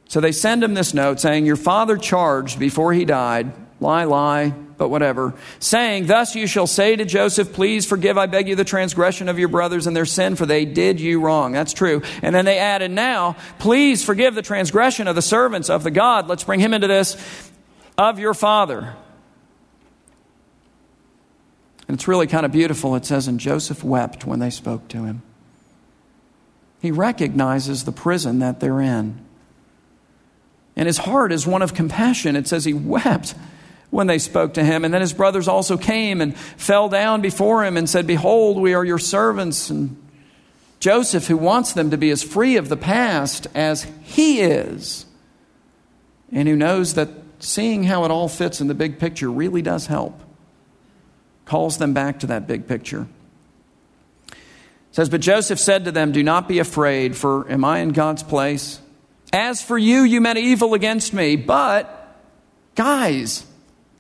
So 0.08 0.20
they 0.20 0.32
send 0.32 0.64
him 0.64 0.74
this 0.74 0.94
note 0.94 1.20
saying, 1.20 1.46
Your 1.46 1.56
father 1.56 1.96
charged 1.96 2.60
before 2.60 2.92
he 2.92 3.06
died, 3.06 3.54
Lie, 3.80 4.06
lie, 4.06 4.50
but 4.50 4.90
whatever. 4.90 5.36
Saying, 5.60 6.08
Thus 6.08 6.36
you 6.36 6.48
shall 6.48 6.68
say 6.68 6.96
to 6.96 7.06
Joseph, 7.06 7.54
Please 7.54 7.86
forgive, 7.86 8.18
I 8.18 8.26
beg 8.26 8.48
you, 8.48 8.56
the 8.56 8.64
transgression 8.64 9.30
of 9.30 9.38
your 9.38 9.48
brothers 9.48 9.86
and 9.86 9.96
their 9.96 10.06
sin, 10.06 10.36
for 10.36 10.46
they 10.46 10.66
did 10.66 11.00
you 11.00 11.22
wrong. 11.22 11.52
That's 11.52 11.74
true. 11.74 12.02
And 12.24 12.34
then 12.34 12.46
they 12.46 12.58
added, 12.58 12.92
Now, 12.92 13.36
please 13.60 14.04
forgive 14.04 14.34
the 14.34 14.42
transgression 14.42 15.08
of 15.08 15.16
the 15.16 15.22
servants 15.22 15.70
of 15.70 15.84
the 15.84 15.92
God. 15.92 16.28
Let's 16.28 16.44
bring 16.44 16.60
him 16.60 16.74
into 16.74 16.88
this 16.88 17.16
of 17.98 18.18
your 18.18 18.34
father. 18.34 18.96
And 21.92 21.98
it's 21.98 22.08
really 22.08 22.28
kind 22.28 22.46
of 22.46 22.54
beautiful. 22.54 22.96
It 22.96 23.04
says, 23.04 23.28
And 23.28 23.38
Joseph 23.38 23.84
wept 23.84 24.26
when 24.26 24.40
they 24.40 24.50
spoke 24.50 24.88
to 24.88 25.04
him. 25.04 25.24
He 26.82 26.90
recognizes 26.90 27.84
the 27.84 27.92
prison 27.92 28.40
that 28.40 28.62
they're 28.62 28.80
in. 28.80 29.20
And 30.78 30.88
his 30.88 31.00
heart 31.00 31.34
is 31.34 31.46
one 31.46 31.62
of 31.62 31.74
compassion. 31.74 32.38
It 32.38 32.48
says 32.48 32.64
he 32.64 32.72
wept 32.74 33.36
when 33.90 34.08
they 34.08 34.20
spoke 34.20 34.54
to 34.54 34.64
him. 34.64 34.86
And 34.86 34.94
then 34.94 35.02
his 35.02 35.12
brothers 35.12 35.50
also 35.50 35.76
came 35.76 36.22
and 36.22 36.38
fell 36.38 36.88
down 36.88 37.20
before 37.20 37.66
him 37.66 37.76
and 37.76 37.90
said, 37.90 38.08
Behold, 38.08 38.62
we 38.62 38.74
are 38.74 38.86
your 38.86 38.98
servants. 38.98 39.70
And 39.70 40.02
Joseph, 40.80 41.28
who 41.28 41.36
wants 41.36 41.74
them 41.74 41.90
to 41.92 41.98
be 41.98 42.10
as 42.10 42.24
free 42.24 42.56
of 42.56 42.70
the 42.70 42.78
past 42.78 43.48
as 43.54 43.86
he 44.02 44.40
is, 44.40 45.06
and 46.32 46.48
who 46.48 46.56
knows 46.56 46.94
that 46.94 47.10
seeing 47.40 47.84
how 47.84 48.06
it 48.06 48.12
all 48.12 48.30
fits 48.30 48.62
in 48.62 48.68
the 48.68 48.74
big 48.74 48.98
picture 48.98 49.30
really 49.30 49.62
does 49.62 49.88
help, 49.88 50.22
calls 51.46 51.78
them 51.78 51.94
back 51.94 52.20
to 52.20 52.28
that 52.28 52.48
big 52.48 52.68
picture. 52.68 53.08
It 54.30 54.38
says, 54.92 55.10
But 55.10 55.22
Joseph 55.22 55.60
said 55.60 55.86
to 55.86 55.92
them, 55.92 56.12
Do 56.12 56.24
not 56.24 56.48
be 56.48 56.60
afraid, 56.60 57.16
for 57.16 57.50
am 57.50 57.64
I 57.64 57.80
in 57.80 57.90
God's 57.90 58.24
place? 58.24 58.80
As 59.34 59.62
for 59.62 59.78
you, 59.78 60.02
you 60.02 60.20
meant 60.20 60.38
evil 60.38 60.74
against 60.74 61.14
me, 61.14 61.38
but 61.38 62.18
guys, 62.76 63.46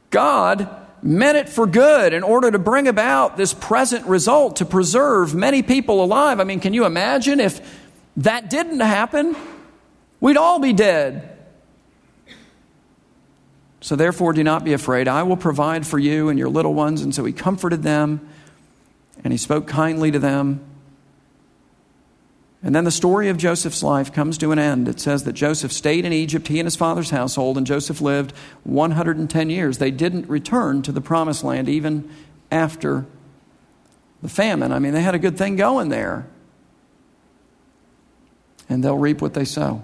God 0.09 0.69
meant 1.01 1.37
it 1.37 1.49
for 1.49 1.65
good 1.65 2.13
in 2.13 2.23
order 2.23 2.51
to 2.51 2.59
bring 2.59 2.87
about 2.87 3.37
this 3.37 3.53
present 3.53 4.05
result 4.05 4.57
to 4.57 4.65
preserve 4.65 5.33
many 5.33 5.63
people 5.63 6.03
alive. 6.03 6.39
I 6.39 6.43
mean, 6.43 6.59
can 6.59 6.73
you 6.73 6.85
imagine 6.85 7.39
if 7.39 7.79
that 8.17 8.49
didn't 8.49 8.81
happen? 8.81 9.35
We'd 10.19 10.37
all 10.37 10.59
be 10.59 10.73
dead. 10.73 11.40
So 13.81 13.95
therefore, 13.95 14.31
do 14.33 14.43
not 14.43 14.63
be 14.63 14.73
afraid. 14.73 15.07
I 15.07 15.23
will 15.23 15.37
provide 15.37 15.85
for 15.85 15.97
you 15.97 16.29
and 16.29 16.37
your 16.37 16.49
little 16.49 16.73
ones. 16.73 17.01
And 17.01 17.13
so 17.13 17.25
he 17.25 17.33
comforted 17.33 17.83
them 17.83 18.27
and 19.23 19.33
he 19.33 19.37
spoke 19.37 19.67
kindly 19.67 20.11
to 20.11 20.19
them. 20.19 20.61
And 22.63 22.75
then 22.75 22.83
the 22.83 22.91
story 22.91 23.29
of 23.29 23.37
Joseph's 23.37 23.81
life 23.81 24.13
comes 24.13 24.37
to 24.37 24.51
an 24.51 24.59
end. 24.59 24.87
It 24.87 24.99
says 24.99 25.23
that 25.23 25.33
Joseph 25.33 25.71
stayed 25.71 26.05
in 26.05 26.13
Egypt, 26.13 26.47
he 26.47 26.59
and 26.59 26.67
his 26.67 26.75
father's 26.75 27.09
household, 27.09 27.57
and 27.57 27.65
Joseph 27.65 28.01
lived 28.01 28.33
110 28.65 29.49
years. 29.49 29.79
They 29.79 29.89
didn't 29.89 30.29
return 30.29 30.83
to 30.83 30.91
the 30.91 31.01
promised 31.01 31.43
land 31.43 31.67
even 31.67 32.07
after 32.51 33.07
the 34.21 34.29
famine. 34.29 34.71
I 34.71 34.77
mean, 34.77 34.93
they 34.93 35.01
had 35.01 35.15
a 35.15 35.19
good 35.19 35.39
thing 35.39 35.55
going 35.55 35.89
there. 35.89 36.27
And 38.69 38.83
they'll 38.83 38.97
reap 38.97 39.23
what 39.23 39.33
they 39.33 39.45
sow. 39.45 39.81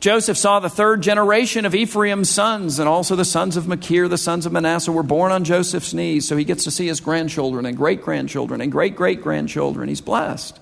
Joseph 0.00 0.38
saw 0.38 0.58
the 0.58 0.70
third 0.70 1.02
generation 1.02 1.66
of 1.66 1.74
Ephraim's 1.74 2.30
sons, 2.30 2.78
and 2.78 2.88
also 2.88 3.14
the 3.14 3.24
sons 3.24 3.56
of 3.56 3.68
Machir, 3.68 4.08
the 4.08 4.16
sons 4.16 4.46
of 4.46 4.52
Manasseh, 4.52 4.92
were 4.92 5.02
born 5.02 5.32
on 5.32 5.44
Joseph's 5.44 5.92
knees. 5.92 6.26
So 6.26 6.36
he 6.36 6.44
gets 6.44 6.64
to 6.64 6.70
see 6.70 6.86
his 6.86 7.00
grandchildren 7.00 7.66
and 7.66 7.76
great 7.76 8.02
grandchildren 8.02 8.60
and 8.60 8.72
great 8.72 8.96
great 8.96 9.22
grandchildren. 9.22 9.88
He's 9.88 10.00
blessed. 10.00 10.58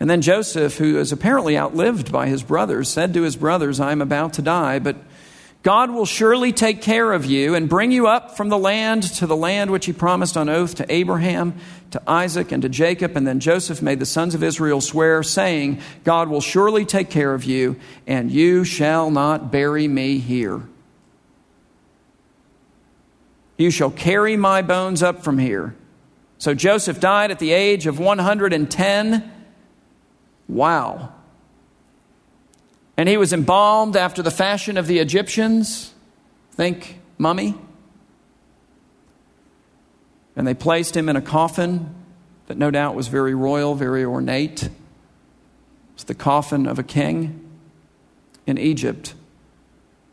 And 0.00 0.08
then 0.08 0.22
Joseph, 0.22 0.78
who 0.78 0.98
is 0.98 1.12
apparently 1.12 1.58
outlived 1.58 2.10
by 2.10 2.26
his 2.28 2.42
brothers, 2.42 2.88
said 2.88 3.12
to 3.12 3.22
his 3.22 3.36
brothers, 3.36 3.78
I 3.78 3.92
am 3.92 4.00
about 4.00 4.32
to 4.34 4.42
die, 4.42 4.78
but 4.78 4.96
God 5.62 5.90
will 5.90 6.06
surely 6.06 6.52
take 6.52 6.80
care 6.80 7.12
of 7.12 7.26
you 7.26 7.54
and 7.54 7.68
bring 7.68 7.92
you 7.92 8.06
up 8.06 8.36
from 8.36 8.48
the 8.48 8.56
land 8.56 9.02
to 9.16 9.26
the 9.26 9.36
land 9.36 9.70
which 9.70 9.84
he 9.84 9.92
promised 9.92 10.36
on 10.38 10.48
oath 10.48 10.76
to 10.76 10.90
Abraham, 10.90 11.54
to 11.90 12.02
Isaac, 12.06 12.50
and 12.50 12.62
to 12.62 12.70
Jacob. 12.70 13.14
And 13.14 13.26
then 13.26 13.40
Joseph 13.40 13.82
made 13.82 13.98
the 13.98 14.06
sons 14.06 14.34
of 14.34 14.42
Israel 14.42 14.80
swear, 14.80 15.22
saying, 15.22 15.82
God 16.02 16.28
will 16.28 16.40
surely 16.40 16.86
take 16.86 17.10
care 17.10 17.34
of 17.34 17.44
you, 17.44 17.76
and 18.06 18.30
you 18.30 18.64
shall 18.64 19.10
not 19.10 19.52
bury 19.52 19.86
me 19.86 20.18
here. 20.18 20.62
You 23.58 23.70
shall 23.70 23.90
carry 23.90 24.38
my 24.38 24.62
bones 24.62 25.02
up 25.02 25.22
from 25.22 25.36
here. 25.36 25.76
So 26.38 26.54
Joseph 26.54 27.00
died 27.00 27.30
at 27.30 27.38
the 27.38 27.52
age 27.52 27.86
of 27.86 27.98
110. 27.98 29.32
Wow. 30.48 31.12
And 33.00 33.08
he 33.08 33.16
was 33.16 33.32
embalmed 33.32 33.96
after 33.96 34.20
the 34.20 34.30
fashion 34.30 34.76
of 34.76 34.86
the 34.86 34.98
Egyptians. 34.98 35.94
Think 36.50 37.00
mummy. 37.16 37.54
And 40.36 40.46
they 40.46 40.52
placed 40.52 40.98
him 40.98 41.08
in 41.08 41.16
a 41.16 41.22
coffin 41.22 41.94
that 42.46 42.58
no 42.58 42.70
doubt 42.70 42.94
was 42.94 43.08
very 43.08 43.34
royal, 43.34 43.74
very 43.74 44.04
ornate. 44.04 44.68
It's 45.94 46.04
the 46.04 46.14
coffin 46.14 46.66
of 46.66 46.78
a 46.78 46.82
king 46.82 47.42
in 48.46 48.58
Egypt. 48.58 49.14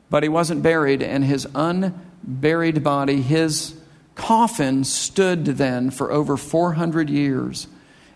But 0.09 0.23
he 0.23 0.29
wasn't 0.29 0.63
buried, 0.63 1.03
and 1.03 1.25
his 1.25 1.45
unburied 1.53 2.85
body, 2.85 3.21
his 3.21 3.75
coffin, 4.15 4.85
stood 4.85 5.43
then 5.43 5.89
for 5.91 6.09
over 6.09 6.37
400 6.37 7.09
years 7.09 7.67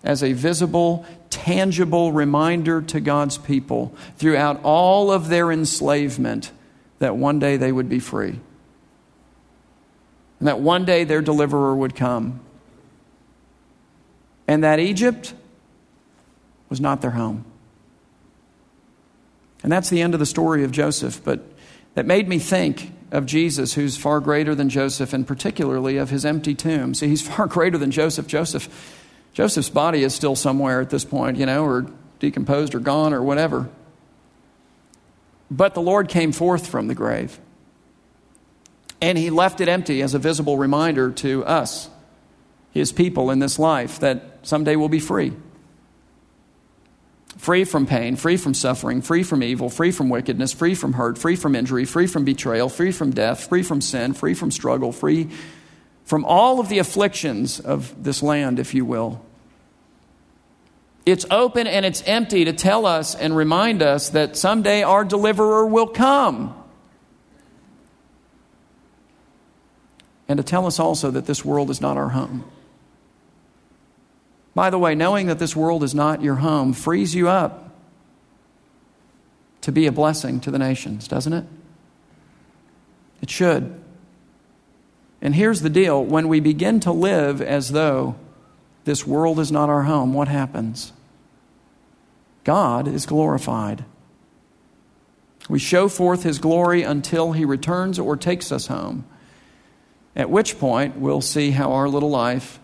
as 0.04 0.24
a 0.24 0.34
visible, 0.34 1.06
tangible 1.30 2.12
reminder 2.12 2.82
to 2.82 3.00
God's 3.00 3.38
people 3.38 3.94
throughout 4.18 4.60
all 4.64 5.12
of 5.12 5.30
their 5.30 5.52
enslavement 5.52 6.52
that 7.00 7.16
one 7.16 7.40
day 7.40 7.58
they 7.58 7.72
would 7.72 7.90
be 7.90 8.00
free. 8.00 8.40
And 10.40 10.48
that 10.48 10.60
one 10.60 10.86
day 10.86 11.04
their 11.04 11.22
deliverer 11.22 11.76
would 11.76 11.96
come. 11.96 12.40
And 14.48 14.64
that 14.64 14.80
Egypt 14.80 15.34
was 16.70 16.82
not 16.82 17.02
their 17.02 17.12
home. 17.12 17.46
And 19.64 19.72
that's 19.72 19.90
the 19.90 20.02
end 20.02 20.16
of 20.16 20.20
the 20.20 20.26
story 20.26 20.64
of 20.64 20.72
Joseph. 20.72 21.24
But 21.24 21.42
that 21.94 22.08
made 22.08 22.28
me 22.28 22.40
think 22.40 22.92
of 23.12 23.26
Jesus, 23.26 23.74
who's 23.74 23.98
far 23.98 24.20
greater 24.20 24.56
than 24.56 24.70
Joseph, 24.70 25.14
and 25.14 25.28
particularly 25.28 25.98
of 25.98 26.10
his 26.10 26.26
empty 26.26 26.56
tomb. 26.56 26.94
See, 26.96 27.08
he's 27.08 27.28
far 27.28 27.46
greater 27.48 27.78
than 27.78 27.92
Joseph. 27.92 28.26
Joseph 28.26 28.68
Joseph's 29.34 29.70
body 29.70 30.04
is 30.04 30.14
still 30.14 30.36
somewhere 30.36 30.82
at 30.82 30.90
this 30.90 31.06
point, 31.06 31.38
you 31.38 31.46
know, 31.46 31.64
or 31.64 31.86
decomposed 32.20 32.76
or 32.76 32.80
gone 32.80 33.14
or 33.14 33.22
whatever. 33.22 33.70
But 35.50 35.74
the 35.74 35.82
Lord 35.82 36.08
came 36.08 36.32
forth 36.32 36.68
from 36.68 36.88
the 36.88 36.96
grave. 36.96 37.40
And 39.02 39.18
he 39.18 39.30
left 39.30 39.62
it 39.62 39.68
empty 39.68 40.02
as 40.02 40.14
a 40.14 40.20
visible 40.20 40.58
reminder 40.58 41.12
to 41.12 41.44
us, 41.46 41.90
his 42.72 42.92
people 42.92 43.32
in 43.32 43.40
this 43.40 43.58
life, 43.58 44.00
that 44.00 44.40
someday 44.44 44.76
we'll 44.76 44.90
be 44.90 45.00
free. 45.00 45.34
Free 47.38 47.64
from 47.64 47.88
pain, 47.88 48.16
free 48.16 48.38
from 48.38 48.54
suffering, 48.54 49.02
free 49.02 49.24
from 49.24 49.42
evil, 49.42 49.70
free 49.70 49.92
from 49.92 50.10
wickedness, 50.10 50.54
free 50.54 50.76
from 50.76 50.94
hurt, 50.94 51.18
free 51.18 51.36
from 51.36 51.56
injury, 51.56 51.86
free 51.86 52.06
from 52.06 52.24
betrayal, 52.24 52.70
free 52.70 52.92
from 52.92 53.12
death, 53.12 53.50
free 53.50 53.64
from 53.64 53.82
sin, 53.82 54.14
free 54.14 54.36
from 54.36 54.52
struggle, 54.52 54.92
free 54.92 55.30
from 56.12 56.26
all 56.26 56.60
of 56.60 56.68
the 56.68 56.78
afflictions 56.78 57.62
of 57.62 58.04
this 58.04 58.22
land, 58.22 58.60
if 58.60 58.74
you 58.74 58.84
will. 58.84 59.24
It's 61.06 61.26
open 61.32 61.68
and 61.68 61.86
it's 61.86 62.04
empty 62.06 62.44
to 62.44 62.52
tell 62.52 62.86
us 62.86 63.16
and 63.16 63.34
remind 63.34 63.82
us 63.82 64.10
that 64.10 64.36
someday 64.36 64.84
our 64.84 65.06
deliverer 65.06 65.66
will 65.66 65.88
come. 65.88 66.54
And 70.28 70.36
to 70.36 70.44
tell 70.44 70.68
us 70.68 70.82
also 70.82 71.12
that 71.12 71.28
this 71.28 71.46
world 71.46 71.70
is 71.70 71.80
not 71.80 71.96
our 71.96 72.10
home. 72.10 72.44
By 74.54 74.70
the 74.70 74.78
way, 74.78 74.96
knowing 74.96 75.28
that 75.28 75.40
this 75.40 75.56
world 75.56 75.82
is 75.82 75.96
not 75.96 76.22
your 76.22 76.36
home 76.36 76.74
frees 76.74 77.16
you 77.16 77.30
up 77.30 77.74
to 79.62 79.72
be 79.72 79.88
a 79.88 79.94
blessing 79.94 80.42
to 80.42 80.52
the 80.52 80.60
nations, 80.60 81.08
doesn't 81.08 81.32
it? 81.32 81.46
It 83.22 83.30
should. 83.30 83.81
And 85.22 85.36
here's 85.36 85.62
the 85.62 85.70
deal 85.70 86.04
when 86.04 86.28
we 86.28 86.40
begin 86.40 86.80
to 86.82 86.92
live 86.92 87.42
as 87.42 87.72
though 87.72 88.16
this 88.86 89.06
world 89.06 89.40
is 89.40 89.52
not 89.52 89.70
our 89.70 89.84
home, 89.84 90.14
what 90.14 90.28
happens? 90.28 90.92
God 92.44 92.88
is 92.88 93.06
glorified. 93.06 93.86
We 95.48 95.60
show 95.60 95.88
forth 95.88 96.24
his 96.24 96.40
glory 96.40 96.82
until 96.82 97.34
he 97.34 97.46
returns 97.46 98.00
or 98.00 98.18
takes 98.18 98.52
us 98.52 98.68
home. 98.68 99.06
At 100.16 100.30
which 100.30 100.58
point, 100.58 100.98
we'll 100.98 101.22
see 101.22 101.52
how 101.52 101.72
our 101.74 101.88
little 101.88 102.10
life, 102.10 102.60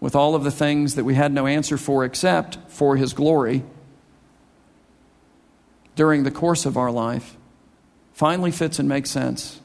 with 0.00 0.14
all 0.14 0.34
of 0.34 0.44
the 0.44 0.50
things 0.50 0.94
that 0.94 1.04
we 1.04 1.14
had 1.14 1.32
no 1.32 1.46
answer 1.46 1.76
for 1.76 2.04
except 2.04 2.58
for 2.68 2.96
his 2.96 3.12
glory 3.12 3.64
during 5.96 6.22
the 6.22 6.30
course 6.30 6.66
of 6.66 6.76
our 6.76 6.90
life, 6.90 7.36
finally 8.12 8.50
fits 8.50 8.78
and 8.78 8.88
makes 8.88 9.10
sense 9.10 9.60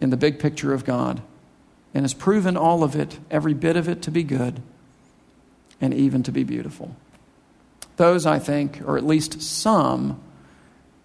in 0.00 0.10
the 0.10 0.16
big 0.16 0.38
picture 0.38 0.74
of 0.74 0.84
God 0.84 1.22
and 1.94 2.04
has 2.04 2.14
proven 2.14 2.56
all 2.56 2.82
of 2.82 2.94
it, 2.94 3.18
every 3.30 3.54
bit 3.54 3.76
of 3.76 3.88
it, 3.88 4.02
to 4.02 4.10
be 4.10 4.22
good 4.22 4.60
and 5.80 5.94
even 5.94 6.22
to 6.24 6.32
be 6.32 6.44
beautiful. 6.44 6.94
Those, 7.96 8.26
I 8.26 8.38
think, 8.38 8.80
or 8.84 8.96
at 8.96 9.04
least 9.04 9.42
some 9.42 10.20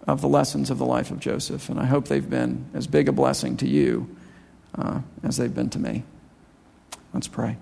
of 0.08 0.22
the 0.22 0.28
lessons 0.28 0.70
of 0.70 0.78
the 0.78 0.86
life 0.86 1.12
of 1.12 1.20
Joseph. 1.20 1.70
And 1.70 1.80
I 1.80 1.86
hope 1.86 2.08
they've 2.08 2.30
been 2.30 2.66
as 2.74 2.88
big 2.88 3.08
a 3.08 3.12
blessing 3.12 3.58
to 3.58 3.68
you 3.68 4.16
uh, 4.78 5.02
as 5.24 5.38
they've 5.38 5.54
been 5.54 5.70
to 5.72 5.80
me. 5.80 6.04
Let's 7.14 7.28
pray. 7.28 7.58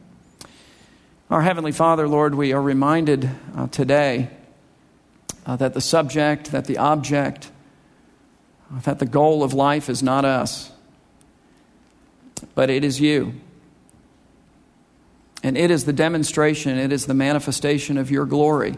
Our 1.29 1.41
Heavenly 1.41 1.71
Father, 1.71 2.07
Lord, 2.07 2.35
we 2.35 2.51
are 2.51 2.61
reminded 2.61 3.29
uh, 3.55 3.67
today 3.67 4.29
uh, 5.45 5.55
that 5.57 5.73
the 5.73 5.81
subject, 5.81 6.51
that 6.51 6.65
the 6.65 6.77
object, 6.77 7.51
uh, 8.73 8.79
that 8.81 8.99
the 8.99 9.05
goal 9.05 9.43
of 9.43 9.53
life 9.53 9.89
is 9.89 10.03
not 10.03 10.25
us, 10.25 10.71
but 12.55 12.69
it 12.69 12.83
is 12.83 12.99
you. 12.99 13.33
And 15.43 15.57
it 15.57 15.71
is 15.71 15.85
the 15.85 15.93
demonstration, 15.93 16.77
it 16.77 16.91
is 16.91 17.05
the 17.05 17.13
manifestation 17.13 17.97
of 17.97 18.11
your 18.11 18.25
glory. 18.25 18.75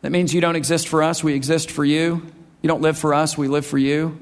That 0.00 0.10
means 0.10 0.34
you 0.34 0.40
don't 0.40 0.56
exist 0.56 0.88
for 0.88 1.02
us, 1.02 1.22
we 1.22 1.34
exist 1.34 1.70
for 1.70 1.84
you. 1.84 2.26
You 2.62 2.68
don't 2.68 2.80
live 2.80 2.96
for 2.96 3.12
us, 3.12 3.36
we 3.36 3.48
live 3.48 3.66
for 3.66 3.78
you. 3.78 4.18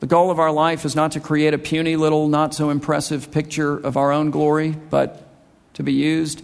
The 0.00 0.06
goal 0.06 0.30
of 0.30 0.38
our 0.38 0.52
life 0.52 0.84
is 0.84 0.94
not 0.94 1.12
to 1.12 1.20
create 1.20 1.54
a 1.54 1.58
puny 1.58 1.96
little, 1.96 2.28
not 2.28 2.54
so 2.54 2.70
impressive 2.70 3.30
picture 3.30 3.76
of 3.76 3.96
our 3.96 4.12
own 4.12 4.30
glory, 4.30 4.70
but 4.70 5.26
to 5.74 5.82
be 5.82 5.92
used 5.92 6.42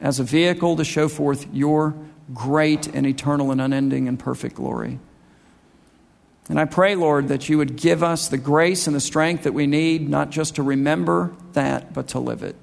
as 0.00 0.20
a 0.20 0.24
vehicle 0.24 0.76
to 0.76 0.84
show 0.84 1.08
forth 1.08 1.46
your 1.52 1.94
great 2.32 2.86
and 2.88 3.06
eternal 3.06 3.50
and 3.50 3.60
unending 3.60 4.08
and 4.08 4.18
perfect 4.18 4.56
glory. 4.56 4.98
And 6.48 6.60
I 6.60 6.66
pray, 6.66 6.94
Lord, 6.94 7.28
that 7.28 7.48
you 7.48 7.58
would 7.58 7.76
give 7.76 8.02
us 8.02 8.28
the 8.28 8.36
grace 8.36 8.86
and 8.86 8.94
the 8.94 9.00
strength 9.00 9.44
that 9.44 9.54
we 9.54 9.66
need, 9.66 10.08
not 10.08 10.30
just 10.30 10.56
to 10.56 10.62
remember 10.62 11.32
that, 11.54 11.94
but 11.94 12.08
to 12.08 12.18
live 12.18 12.42
it. 12.42 12.56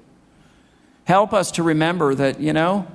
Help 1.04 1.32
us 1.32 1.50
to 1.52 1.62
remember 1.64 2.14
that, 2.14 2.40
you 2.40 2.52
know, 2.52 2.86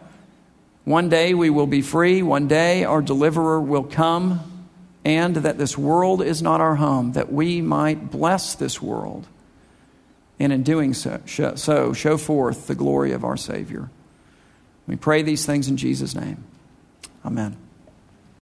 one 0.86 1.10
day 1.10 1.34
we 1.34 1.50
will 1.50 1.68
be 1.68 1.82
free, 1.82 2.22
one 2.22 2.48
day 2.48 2.86
our 2.86 3.02
deliverer 3.02 3.60
will 3.60 3.84
come, 3.84 4.70
and 5.04 5.36
that 5.36 5.58
this 5.58 5.78
world 5.78 6.22
is 6.22 6.42
not 6.42 6.62
our 6.62 6.76
home, 6.76 7.12
that 7.14 7.32
we 7.32 7.62
might 7.62 8.10
bless 8.10 8.56
this 8.56 8.82
world. 8.82 9.28
And 10.40 10.54
in 10.54 10.64
doing 10.64 10.94
so, 10.94 11.20
so 11.26 11.92
show 11.92 12.18
forth 12.18 12.68
the 12.68 12.76
glory 12.76 13.12
of 13.12 13.26
our 13.26 13.36
Savior. 13.36 13.90
We 14.88 14.96
pray 14.96 15.22
these 15.24 15.46
things 15.46 15.68
in 15.68 15.76
Jesus' 15.76 16.16
name. 16.16 16.46
Amen. 17.26 17.58